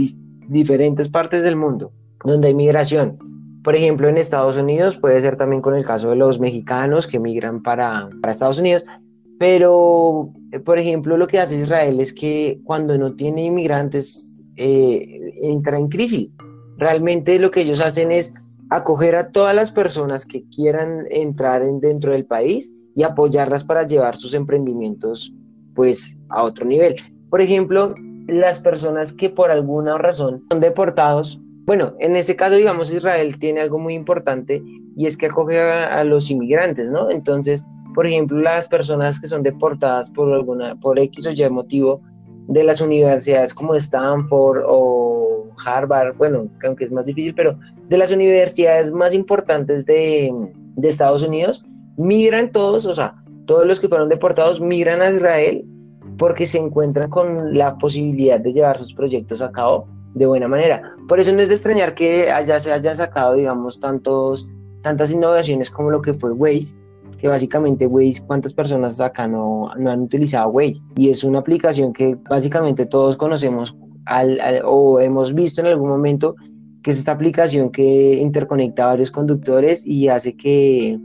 diferentes 0.50 1.08
partes 1.08 1.44
del 1.44 1.56
mundo 1.56 1.92
donde 2.26 2.50
hay 2.50 2.54
migración. 2.54 3.18
Por 3.64 3.76
ejemplo, 3.76 4.10
en 4.10 4.18
Estados 4.18 4.58
Unidos 4.58 4.98
puede 4.98 5.22
ser 5.22 5.38
también 5.38 5.62
con 5.62 5.76
el 5.76 5.86
caso 5.86 6.10
de 6.10 6.16
los 6.16 6.40
mexicanos 6.40 7.08
que 7.08 7.20
migran 7.20 7.64
para, 7.64 8.10
para 8.22 8.34
Estados 8.34 8.60
Unidos, 8.60 8.86
pero, 9.40 10.32
por 10.64 10.80
ejemplo, 10.80 11.18
lo 11.18 11.28
que 11.28 11.40
hace 11.40 11.58
Israel 11.58 12.00
es 12.00 12.14
que 12.14 12.60
cuando 12.64 12.98
no 12.98 13.16
tiene 13.16 13.44
inmigrantes, 13.44 14.42
eh, 14.58 15.34
entra 15.42 15.78
en 15.78 15.90
crisis. 15.90 16.34
Realmente 16.78 17.40
lo 17.40 17.52
que 17.52 17.62
ellos 17.62 17.82
hacen 17.82 18.12
es 18.12 18.34
acoger 18.70 19.16
a 19.16 19.32
todas 19.32 19.56
las 19.56 19.72
personas 19.72 20.26
que 20.26 20.44
quieran 20.50 21.06
entrar 21.10 21.62
en, 21.62 21.80
dentro 21.80 22.12
del 22.12 22.26
país 22.26 22.74
y 22.96 23.04
apoyarlas 23.04 23.64
para 23.64 23.88
llevar 23.88 24.16
sus 24.16 24.34
emprendimientos 24.34 25.34
pues 25.74 26.18
a 26.30 26.44
otro 26.44 26.66
nivel. 26.66 26.96
Por 27.30 27.42
ejemplo, 27.42 27.96
las 28.28 28.60
personas 28.60 29.12
que 29.14 29.30
por 29.30 29.52
alguna 29.52 29.98
razón 29.98 30.44
son 30.50 30.60
deportados, 30.62 31.40
bueno, 31.66 31.94
en 32.00 32.16
ese 32.16 32.36
caso 32.36 32.56
digamos 32.56 32.94
Israel 32.94 33.38
tiene 33.40 33.60
algo 33.60 33.78
muy 33.78 33.94
importante 33.94 34.64
y 34.96 35.06
es 35.06 35.18
que 35.18 35.26
acoge 35.26 35.60
a 35.60 36.04
los 36.06 36.32
inmigrantes, 36.32 36.90
¿no? 36.92 37.12
Entonces, 37.12 37.66
por 37.96 38.06
ejemplo, 38.06 38.38
las 38.40 38.68
personas 38.68 39.20
que 39.20 39.28
son 39.28 39.42
deportadas 39.42 40.10
por 40.12 40.32
alguna 40.32 40.76
por 40.76 41.00
X 41.00 41.26
o 41.26 41.32
Y 41.32 41.50
motivo 41.50 42.02
de 42.48 42.64
las 42.64 42.82
universidades 42.82 43.54
como 43.54 43.74
Stanford 43.76 44.64
o 44.68 45.48
Harvard, 45.66 46.16
bueno, 46.18 46.48
aunque 46.64 46.84
es 46.84 46.92
más 46.92 47.06
difícil, 47.06 47.34
pero 47.34 47.58
de 47.88 47.98
las 47.98 48.12
universidades 48.12 48.92
más 48.92 49.14
importantes 49.14 49.86
de, 49.86 50.32
de 50.76 50.90
Estados 50.90 51.24
Unidos, 51.24 51.66
migran 51.98 52.52
todos, 52.52 52.86
o 52.86 52.94
sea, 52.94 53.16
todos 53.46 53.66
los 53.66 53.80
que 53.80 53.88
fueron 53.88 54.10
deportados 54.10 54.60
migran 54.60 55.02
a 55.02 55.10
Israel 55.10 55.66
porque 56.18 56.46
se 56.46 56.58
encuentran 56.58 57.10
con 57.10 57.58
la 57.58 57.78
posibilidad 57.78 58.40
de 58.40 58.54
llevar 58.54 58.78
sus 58.78 58.94
proyectos 58.94 59.42
a 59.42 59.52
cabo 59.52 59.88
de 60.14 60.26
buena 60.26 60.48
manera. 60.48 60.82
Por 61.08 61.20
eso 61.20 61.34
no 61.34 61.42
es 61.42 61.50
de 61.50 61.56
extrañar 61.56 61.94
que 61.94 62.32
allá 62.32 62.60
se 62.60 62.72
hayan 62.72 62.96
sacado, 62.96 63.34
digamos, 63.34 63.80
tantos, 63.80 64.48
tantas 64.82 65.12
innovaciones 65.12 65.70
como 65.70 65.90
lo 65.92 66.02
que 66.02 66.14
fue 66.14 66.32
Waze, 66.32 66.78
que 67.18 67.28
básicamente 67.28 67.88
Waze, 67.88 68.24
¿cuántas 68.26 68.54
personas 68.54 69.00
acá 69.00 69.28
no, 69.28 69.72
no 69.78 69.92
han 69.92 70.02
utilizado 70.02 70.50
Waze? 70.50 70.82
Y 70.96 71.10
es 71.10 71.24
una 71.24 71.40
aplicación 71.40 71.94
que 71.94 72.18
básicamente 72.30 72.86
todos 72.86 73.18
conocemos 73.18 73.76
al, 74.06 74.40
o 74.66 75.00
hemos 75.00 75.34
visto 75.34 75.62
en 75.62 75.68
algún 75.68 75.90
momento, 75.90 76.36
que 76.84 76.92
es 76.92 76.98
esta 76.98 77.14
aplicación 77.14 77.72
que 77.72 78.14
interconecta 78.16 78.86
varios 78.86 79.12
conductores 79.12 79.86
y 79.86 80.08
hace 80.08 80.36
que, 80.36 81.00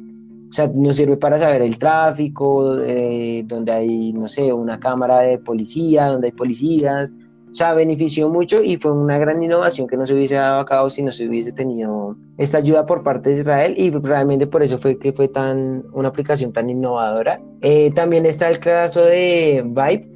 o 0.51 0.53
sea, 0.53 0.71
nos 0.75 0.97
sirve 0.97 1.17
para 1.17 1.39
saber 1.39 1.63
el 1.63 1.79
tráfico, 1.79 2.79
eh, 2.81 3.45
donde 3.47 3.73
hay, 3.73 4.13
no 4.13 4.29
sé, 4.29 4.53
una 4.53 4.79
cámara 4.79 5.21
de 5.21 5.39
policía, 5.39 6.07
donde 6.07 6.29
hay 6.29 6.33
policías, 6.33 7.15
o 7.51 7.55
sea, 7.55 7.75
benefició 7.75 8.29
mucho 8.29 8.63
y 8.63 8.77
fue 8.77 8.93
una 8.93 9.19
gran 9.19 9.43
innovación 9.43 9.89
que 9.89 9.97
no 9.97 10.07
se 10.07 10.15
hubiese 10.15 10.37
dado 10.37 10.61
a 10.61 10.65
cabo 10.65 10.89
si 10.89 11.03
no 11.03 11.11
se 11.11 11.29
hubiese 11.29 11.53
tenido 11.53 12.17
esta 12.39 12.59
ayuda 12.59 12.87
por 12.87 13.03
parte 13.03 13.31
de 13.31 13.41
Israel 13.41 13.75
y 13.77 13.91
realmente 13.91 14.47
por 14.47 14.63
eso 14.63 14.79
fue 14.79 14.99
que 14.99 15.13
fue 15.13 15.27
tan 15.29 15.85
una 15.93 16.09
aplicación 16.09 16.53
tan 16.53 16.71
innovadora. 16.71 17.41
Eh, 17.61 17.91
también 17.93 18.25
está 18.25 18.49
el 18.49 18.61
caso 18.61 19.03
de 19.03 19.65
Vibe, 19.67 20.09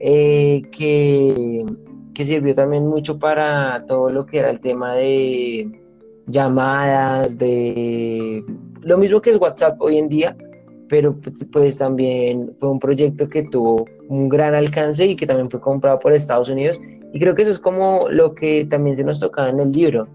eh, 0.00 0.62
que, 0.72 1.64
que 2.14 2.24
sirvió 2.24 2.54
también 2.54 2.86
mucho 2.86 3.18
para 3.18 3.84
todo 3.86 4.10
lo 4.10 4.26
que 4.26 4.40
era 4.40 4.50
el 4.50 4.58
tema 4.58 4.94
de 4.94 5.70
llamadas, 6.26 7.38
de 7.38 8.44
lo 8.80 8.98
mismo 8.98 9.20
que 9.20 9.30
es 9.30 9.36
WhatsApp 9.36 9.80
hoy 9.80 9.98
en 9.98 10.08
día, 10.08 10.36
pero 10.88 11.14
pues, 11.14 11.44
pues, 11.52 11.78
también 11.78 12.54
fue 12.58 12.70
un 12.70 12.78
proyecto 12.78 13.28
que 13.28 13.44
tuvo 13.44 13.84
un 14.10 14.28
gran 14.28 14.54
alcance 14.56 15.06
y 15.06 15.14
que 15.14 15.26
también 15.26 15.48
fue 15.48 15.60
comprado 15.60 16.00
por 16.00 16.12
Estados 16.12 16.48
Unidos. 16.48 16.80
Y 17.12 17.20
creo 17.20 17.34
que 17.34 17.42
eso 17.42 17.52
es 17.52 17.60
como 17.60 18.08
lo 18.10 18.34
que 18.34 18.64
también 18.64 18.96
se 18.96 19.04
nos 19.04 19.20
tocaba 19.20 19.48
en 19.48 19.60
el 19.60 19.70
libro, 19.70 20.08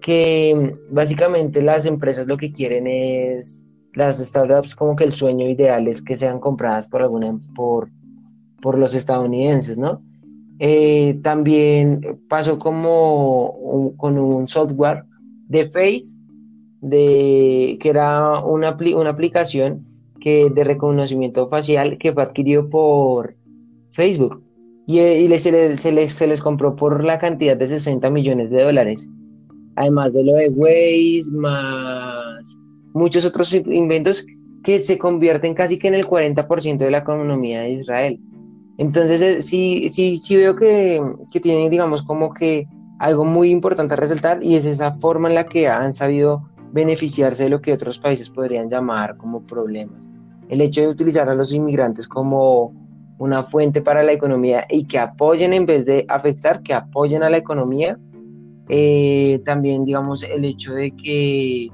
que 0.00 0.76
básicamente 0.90 1.62
las 1.62 1.86
empresas 1.86 2.26
lo 2.26 2.36
que 2.36 2.52
quieren 2.52 2.88
es, 2.88 3.64
las 3.94 4.18
startups 4.18 4.74
como 4.74 4.96
que 4.96 5.04
el 5.04 5.14
sueño 5.14 5.48
ideal 5.48 5.86
es 5.86 6.02
que 6.02 6.16
sean 6.16 6.40
compradas 6.40 6.88
por 6.88 7.02
alguna, 7.02 7.38
por, 7.54 7.88
por 8.60 8.76
los 8.76 8.94
estadounidenses, 8.94 9.78
¿no? 9.78 10.02
Eh, 10.58 11.18
también 11.22 12.20
pasó 12.28 12.58
como 12.58 13.94
con 13.96 14.18
un 14.18 14.48
software 14.48 15.04
de 15.46 15.66
Face, 15.66 16.16
de, 16.80 17.78
que 17.80 17.88
era 17.90 18.40
una, 18.40 18.76
una 18.96 19.10
aplicación 19.10 19.86
que 20.20 20.50
de 20.50 20.64
reconocimiento 20.64 21.48
facial 21.48 21.98
que 21.98 22.12
fue 22.12 22.22
adquirido 22.22 22.68
por 22.68 23.34
Facebook 23.92 24.42
y, 24.86 25.00
y 25.00 25.28
se, 25.38 25.78
se, 25.78 25.92
les, 25.92 26.12
se, 26.12 26.26
les, 26.26 26.42
compró 26.42 26.74
por 26.76 27.04
la 27.04 27.18
cantidad 27.18 27.56
de 27.56 27.66
60 27.66 28.10
millones 28.10 28.50
de 28.50 28.62
dólares. 28.62 29.08
Además 29.76 30.12
de 30.12 30.24
lo 30.24 30.34
de 30.34 30.48
Waze, 30.50 31.30
más 31.32 32.58
muchos 32.92 33.24
otros 33.24 33.54
inventos 33.54 34.26
que 34.64 34.82
se 34.82 34.98
convierten 34.98 35.54
casi 35.54 35.78
que 35.78 35.88
en 35.88 35.94
el 35.94 36.06
40% 36.06 36.78
de 36.78 36.90
la 36.90 36.98
economía 36.98 37.62
de 37.62 37.72
Israel. 37.72 38.20
Entonces, 38.78 39.20
eh, 39.20 39.42
sí, 39.42 39.88
sí, 39.90 40.18
sí 40.18 40.36
veo 40.36 40.56
que, 40.56 41.00
que 41.30 41.40
tienen, 41.40 41.70
digamos, 41.70 42.02
como 42.02 42.32
que 42.32 42.66
algo 42.98 43.24
muy 43.24 43.50
importante 43.50 43.94
a 43.94 43.96
resaltar 43.96 44.42
y 44.42 44.56
es 44.56 44.66
esa 44.66 44.92
forma 44.98 45.28
en 45.28 45.34
la 45.34 45.44
que 45.46 45.68
han 45.68 45.92
sabido 45.92 46.49
beneficiarse 46.72 47.44
de 47.44 47.50
lo 47.50 47.60
que 47.60 47.72
otros 47.72 47.98
países 47.98 48.30
podrían 48.30 48.68
llamar 48.68 49.16
como 49.16 49.46
problemas. 49.46 50.10
El 50.48 50.60
hecho 50.60 50.80
de 50.80 50.88
utilizar 50.88 51.28
a 51.28 51.34
los 51.34 51.52
inmigrantes 51.52 52.08
como 52.08 52.72
una 53.20 53.42
fuente 53.42 53.82
para 53.82 54.02
la 54.02 54.12
economía 54.12 54.66
y 54.70 54.86
que 54.86 54.98
apoyen 54.98 55.52
en 55.52 55.66
vez 55.66 55.84
de 55.84 56.06
afectar, 56.08 56.62
que 56.62 56.72
apoyen 56.72 57.22
a 57.22 57.30
la 57.30 57.36
economía. 57.36 57.98
Eh, 58.68 59.42
también, 59.44 59.84
digamos, 59.84 60.22
el 60.22 60.44
hecho 60.44 60.72
de 60.72 60.92
que 60.92 61.68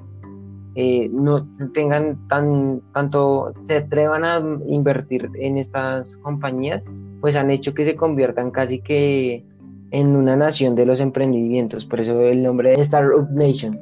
eh, 0.75 1.09
no 1.13 1.47
tengan 1.73 2.27
tan, 2.27 2.83
tanto, 2.93 3.55
se 3.61 3.77
atrevan 3.77 4.25
a 4.25 4.43
invertir 4.67 5.31
en 5.39 5.57
estas 5.57 6.17
compañías, 6.17 6.83
pues 7.21 7.37
han 7.37 7.51
hecho 7.51 7.75
que 7.75 7.85
se 7.85 7.97
conviertan 7.97 8.51
casi 8.51 8.81
que 8.81 9.45
en 9.93 10.17
una 10.17 10.37
nación 10.37 10.75
de 10.75 10.85
los 10.85 11.01
emprendimientos, 11.01 11.87
por 11.87 12.01
eso 12.01 12.21
el 12.23 12.43
nombre 12.43 12.71
de 12.71 12.81
Startup 12.81 13.29
Nation. 13.31 13.79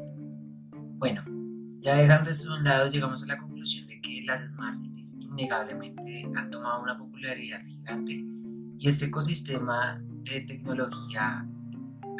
Bueno, 1.04 1.22
ya 1.82 1.96
dejando 1.96 2.30
esto 2.30 2.50
a 2.50 2.56
un 2.56 2.64
lado, 2.64 2.88
llegamos 2.88 3.22
a 3.24 3.26
la 3.26 3.36
conclusión 3.36 3.86
de 3.86 4.00
que 4.00 4.22
las 4.24 4.40
Smart 4.48 4.74
Cities 4.74 5.18
innegablemente 5.20 6.26
han 6.34 6.50
tomado 6.50 6.82
una 6.82 6.96
popularidad 6.96 7.62
gigante 7.62 8.24
y 8.78 8.88
este 8.88 9.04
ecosistema 9.04 10.02
de 10.22 10.40
tecnología 10.40 11.46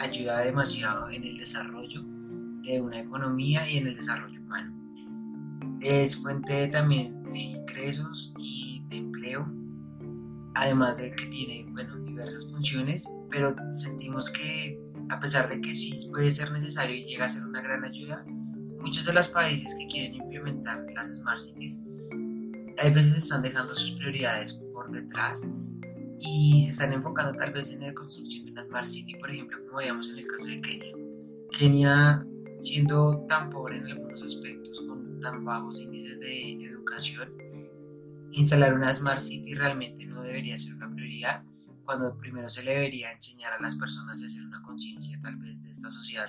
ayuda 0.00 0.40
demasiado 0.40 1.08
en 1.08 1.24
el 1.24 1.38
desarrollo 1.38 2.02
de 2.62 2.82
una 2.82 3.00
economía 3.00 3.66
y 3.66 3.78
en 3.78 3.86
el 3.86 3.94
desarrollo 3.94 4.38
humano. 4.38 4.74
Es 5.80 6.18
fuente 6.18 6.68
también 6.68 7.22
de 7.32 7.38
ingresos 7.38 8.34
y 8.38 8.82
de 8.90 8.98
empleo, 8.98 9.50
además 10.56 10.98
de 10.98 11.10
que 11.10 11.24
tiene 11.28 11.66
bueno, 11.70 11.96
diversas 12.00 12.44
funciones, 12.50 13.08
pero 13.30 13.56
sentimos 13.72 14.28
que 14.28 14.78
a 15.08 15.18
pesar 15.20 15.48
de 15.48 15.62
que 15.62 15.74
sí 15.74 16.06
puede 16.10 16.30
ser 16.32 16.52
necesario 16.52 16.94
y 16.94 17.06
llega 17.06 17.24
a 17.24 17.30
ser 17.30 17.46
una 17.46 17.62
gran 17.62 17.82
ayuda, 17.82 18.26
Muchos 18.84 19.06
de 19.06 19.14
los 19.14 19.28
países 19.28 19.74
que 19.78 19.86
quieren 19.86 20.14
implementar 20.14 20.84
las 20.94 21.08
Smart 21.16 21.40
Cities 21.40 21.80
a 22.76 22.90
veces 22.90 23.16
están 23.16 23.40
dejando 23.40 23.74
sus 23.74 23.92
prioridades 23.92 24.52
por 24.74 24.90
detrás 24.90 25.42
y 26.20 26.62
se 26.64 26.72
están 26.72 26.92
enfocando 26.92 27.32
tal 27.32 27.54
vez 27.54 27.72
en 27.72 27.80
la 27.80 27.94
construcción 27.94 28.44
de 28.44 28.52
una 28.52 28.64
Smart 28.64 28.86
City, 28.86 29.14
por 29.14 29.30
ejemplo, 29.30 29.56
como 29.64 29.78
veíamos 29.78 30.10
en 30.10 30.18
el 30.18 30.26
caso 30.26 30.44
de 30.44 30.60
Kenia. 30.60 30.92
Kenia, 31.56 32.26
siendo 32.60 33.24
tan 33.26 33.48
pobre 33.48 33.78
en 33.78 33.86
algunos 33.86 34.22
aspectos, 34.22 34.78
con 34.86 35.18
tan 35.20 35.46
bajos 35.46 35.80
índices 35.80 36.20
de 36.20 36.66
educación, 36.66 37.32
instalar 38.32 38.74
una 38.74 38.92
Smart 38.92 39.22
City 39.22 39.54
realmente 39.54 40.04
no 40.04 40.22
debería 40.22 40.58
ser 40.58 40.74
una 40.74 40.94
prioridad, 40.94 41.42
cuando 41.84 42.16
primero 42.18 42.48
se 42.48 42.62
le 42.62 42.72
debería 42.72 43.12
enseñar 43.12 43.52
a 43.52 43.60
las 43.60 43.74
personas 43.74 44.20
a 44.20 44.24
hacer 44.24 44.44
una 44.44 44.62
conciencia 44.62 45.18
tal 45.22 45.36
vez 45.36 45.60
de 45.62 45.70
esta 45.70 45.90
sociedad 45.90 46.28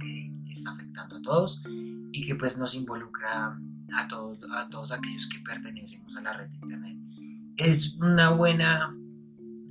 que 0.00 0.32
está 0.50 0.72
afectando 0.72 1.16
a 1.16 1.22
todos 1.22 1.62
y 1.66 2.26
que 2.26 2.34
pues 2.34 2.58
nos 2.58 2.74
involucra 2.74 3.56
a 3.94 4.08
todos, 4.08 4.38
a 4.52 4.68
todos 4.68 4.92
aquellos 4.92 5.26
que 5.28 5.40
pertenecemos 5.40 6.16
a 6.16 6.20
la 6.20 6.32
red 6.32 6.48
de 6.48 6.56
Internet. 6.56 6.98
Es 7.56 7.94
una 7.94 8.30
buena 8.30 8.94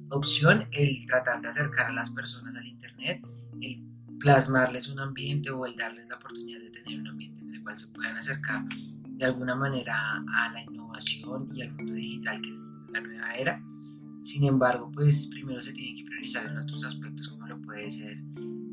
opción 0.09 0.67
el 0.71 1.05
tratar 1.05 1.41
de 1.41 1.49
acercar 1.49 1.87
a 1.87 1.93
las 1.93 2.09
personas 2.09 2.55
al 2.55 2.65
Internet, 2.65 3.25
el 3.61 3.83
plasmarles 4.19 4.87
un 4.89 4.99
ambiente 4.99 5.51
o 5.51 5.65
el 5.65 5.75
darles 5.75 6.07
la 6.07 6.15
oportunidad 6.15 6.59
de 6.59 6.71
tener 6.71 6.99
un 6.99 7.07
ambiente 7.07 7.43
en 7.43 7.53
el 7.53 7.63
cual 7.63 7.77
se 7.77 7.87
puedan 7.87 8.17
acercar 8.17 8.63
de 9.17 9.25
alguna 9.25 9.55
manera 9.55 10.23
a 10.33 10.51
la 10.51 10.61
innovación 10.61 11.49
y 11.53 11.61
al 11.61 11.73
mundo 11.73 11.93
digital 11.93 12.41
que 12.41 12.53
es 12.53 12.73
la 12.89 13.01
nueva 13.01 13.35
era. 13.35 13.61
Sin 14.23 14.43
embargo, 14.43 14.91
pues 14.93 15.27
primero 15.27 15.62
se 15.62 15.73
tienen 15.73 15.95
que 15.95 16.03
priorizar 16.06 16.45
en 16.45 16.56
nuestros 16.56 16.84
aspectos 16.84 17.30
como 17.30 17.47
lo 17.47 17.62
puede 17.62 17.89
ser 17.89 18.17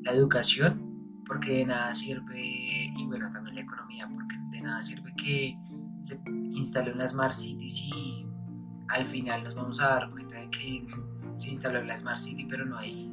la 0.02 0.12
educación, 0.12 1.22
porque 1.26 1.59
de 1.59 1.66
nada 1.66 1.94
sirve, 1.94 2.92
y 2.96 3.07
bueno, 3.07 3.28
también 3.30 3.57
la 3.57 3.62
economía, 3.62 4.09
porque 4.12 4.37
de 4.50 4.61
nada 4.61 4.83
sirve 4.83 5.12
que 5.16 5.57
se 6.02 6.20
instale 6.50 6.92
una 6.92 7.07
Smart 7.07 7.33
Cities 7.33 7.83
y 7.85 8.26
al 8.88 9.07
final 9.07 9.44
nos 9.44 9.54
vamos 9.54 9.80
a 9.80 9.88
dar 9.88 10.11
cuenta 10.11 10.38
de 10.38 10.50
que 10.50 10.87
se 11.35 11.50
instaló 11.50 11.83
la 11.83 11.96
Smart 11.96 12.18
City, 12.18 12.46
pero 12.48 12.66
no 12.66 12.76
hay, 12.76 13.09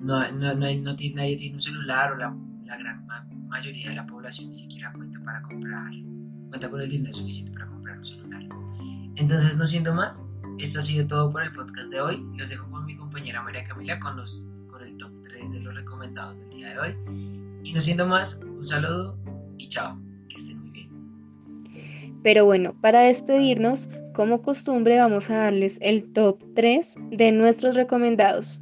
no, 0.00 0.30
no, 0.32 0.54
no, 0.54 0.66
hay, 0.66 0.80
no 0.80 0.94
tiene, 0.94 1.16
nadie 1.16 1.36
tiene 1.36 1.56
un 1.56 1.62
celular 1.62 2.12
o 2.12 2.16
la, 2.16 2.36
la 2.62 2.76
gran 2.76 3.06
mayoría 3.48 3.90
de 3.90 3.96
la 3.96 4.06
población 4.06 4.50
ni 4.50 4.56
siquiera 4.56 4.92
cuenta 4.92 5.18
para 5.24 5.42
comprar, 5.42 5.90
cuenta 6.48 6.70
con 6.70 6.80
el 6.80 6.90
dinero 6.90 7.12
suficiente 7.12 7.52
para 7.52 7.66
comprar 7.66 7.98
un 7.98 8.04
celular. 8.04 8.42
Entonces, 9.16 9.56
no 9.56 9.66
siendo 9.66 9.94
más, 9.94 10.24
esto 10.58 10.80
ha 10.80 10.82
sido 10.82 11.06
todo 11.06 11.30
por 11.30 11.42
el 11.42 11.52
podcast 11.52 11.88
de 11.90 12.00
hoy. 12.00 12.24
Los 12.36 12.48
dejo 12.48 12.70
con 12.70 12.84
mi 12.86 12.96
compañera 12.96 13.42
María 13.42 13.64
Camila 13.64 13.98
con 14.00 14.16
los 14.16 14.48
top 14.98 15.10
3 15.24 15.52
de 15.52 15.60
los 15.60 15.74
recomendados 15.74 16.38
del 16.38 16.50
día 16.50 16.70
de 16.70 16.78
hoy. 16.78 16.96
Y 17.62 17.72
no 17.72 17.82
siendo 17.82 18.06
más, 18.06 18.40
un 18.42 18.66
saludo 18.66 19.16
y 19.58 19.68
chao, 19.68 19.98
que 20.28 20.36
estén 20.36 20.60
muy 20.60 20.70
bien. 20.70 20.88
Pero 22.22 22.44
bueno, 22.44 22.74
para 22.80 23.02
despedirnos, 23.02 23.90
como 24.14 24.42
costumbre, 24.42 24.98
vamos 24.98 25.30
a 25.30 25.36
darles 25.36 25.78
el 25.82 26.12
top 26.12 26.42
3 26.54 26.96
de 27.10 27.32
nuestros 27.32 27.74
recomendados. 27.74 28.60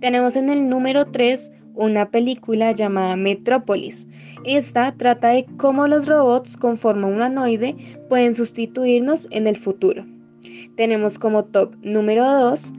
Tenemos 0.00 0.36
en 0.36 0.48
el 0.48 0.68
número 0.68 1.06
3 1.06 1.52
una 1.74 2.10
película 2.10 2.72
llamada 2.72 3.16
Metrópolis. 3.16 4.08
Esta 4.44 4.92
trata 4.92 5.28
de 5.28 5.44
cómo 5.56 5.88
los 5.88 6.06
robots 6.06 6.56
con 6.56 6.78
forma 6.78 7.08
humanoide 7.08 7.76
pueden 8.08 8.34
sustituirnos 8.34 9.28
en 9.30 9.46
el 9.46 9.56
futuro. 9.56 10.06
Tenemos 10.76 11.18
como 11.18 11.44
top 11.44 11.74
número 11.82 12.24
2 12.24 12.72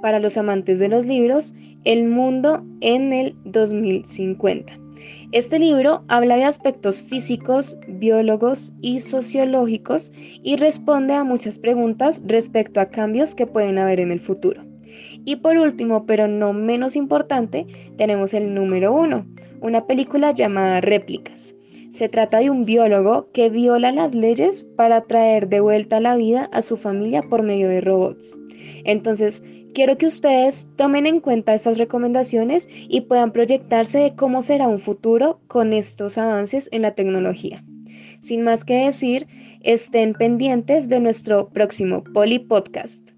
para 0.00 0.20
los 0.20 0.36
amantes 0.36 0.78
de 0.78 0.88
los 0.88 1.06
libros 1.06 1.54
el 1.84 2.04
mundo 2.08 2.64
en 2.80 3.12
el 3.12 3.36
2050. 3.44 4.78
Este 5.32 5.58
libro 5.58 6.04
habla 6.08 6.36
de 6.36 6.44
aspectos 6.44 7.02
físicos, 7.02 7.76
biólogos 7.86 8.72
y 8.80 9.00
sociológicos 9.00 10.12
y 10.42 10.56
responde 10.56 11.14
a 11.14 11.24
muchas 11.24 11.58
preguntas 11.58 12.22
respecto 12.24 12.80
a 12.80 12.86
cambios 12.86 13.34
que 13.34 13.46
pueden 13.46 13.78
haber 13.78 14.00
en 14.00 14.10
el 14.10 14.20
futuro. 14.20 14.64
Y 15.24 15.36
por 15.36 15.58
último, 15.58 16.06
pero 16.06 16.28
no 16.28 16.52
menos 16.52 16.96
importante, 16.96 17.66
tenemos 17.96 18.32
el 18.32 18.54
número 18.54 18.92
uno, 18.94 19.26
una 19.60 19.86
película 19.86 20.32
llamada 20.32 20.80
Réplicas. 20.80 21.54
Se 21.98 22.08
trata 22.08 22.38
de 22.38 22.48
un 22.48 22.64
biólogo 22.64 23.28
que 23.32 23.50
viola 23.50 23.90
las 23.90 24.14
leyes 24.14 24.68
para 24.76 25.00
traer 25.00 25.48
de 25.48 25.58
vuelta 25.58 25.98
la 25.98 26.14
vida 26.14 26.48
a 26.52 26.62
su 26.62 26.76
familia 26.76 27.22
por 27.22 27.42
medio 27.42 27.68
de 27.68 27.80
robots. 27.80 28.38
Entonces, 28.84 29.42
quiero 29.74 29.98
que 29.98 30.06
ustedes 30.06 30.68
tomen 30.76 31.08
en 31.08 31.18
cuenta 31.18 31.54
estas 31.54 31.76
recomendaciones 31.76 32.68
y 32.70 33.00
puedan 33.00 33.32
proyectarse 33.32 33.98
de 33.98 34.14
cómo 34.14 34.42
será 34.42 34.68
un 34.68 34.78
futuro 34.78 35.40
con 35.48 35.72
estos 35.72 36.18
avances 36.18 36.68
en 36.70 36.82
la 36.82 36.94
tecnología. 36.94 37.64
Sin 38.20 38.42
más 38.42 38.64
que 38.64 38.84
decir, 38.84 39.26
estén 39.62 40.12
pendientes 40.12 40.88
de 40.88 41.00
nuestro 41.00 41.48
próximo 41.48 42.04
Poli 42.04 42.38
Podcast. 42.38 43.17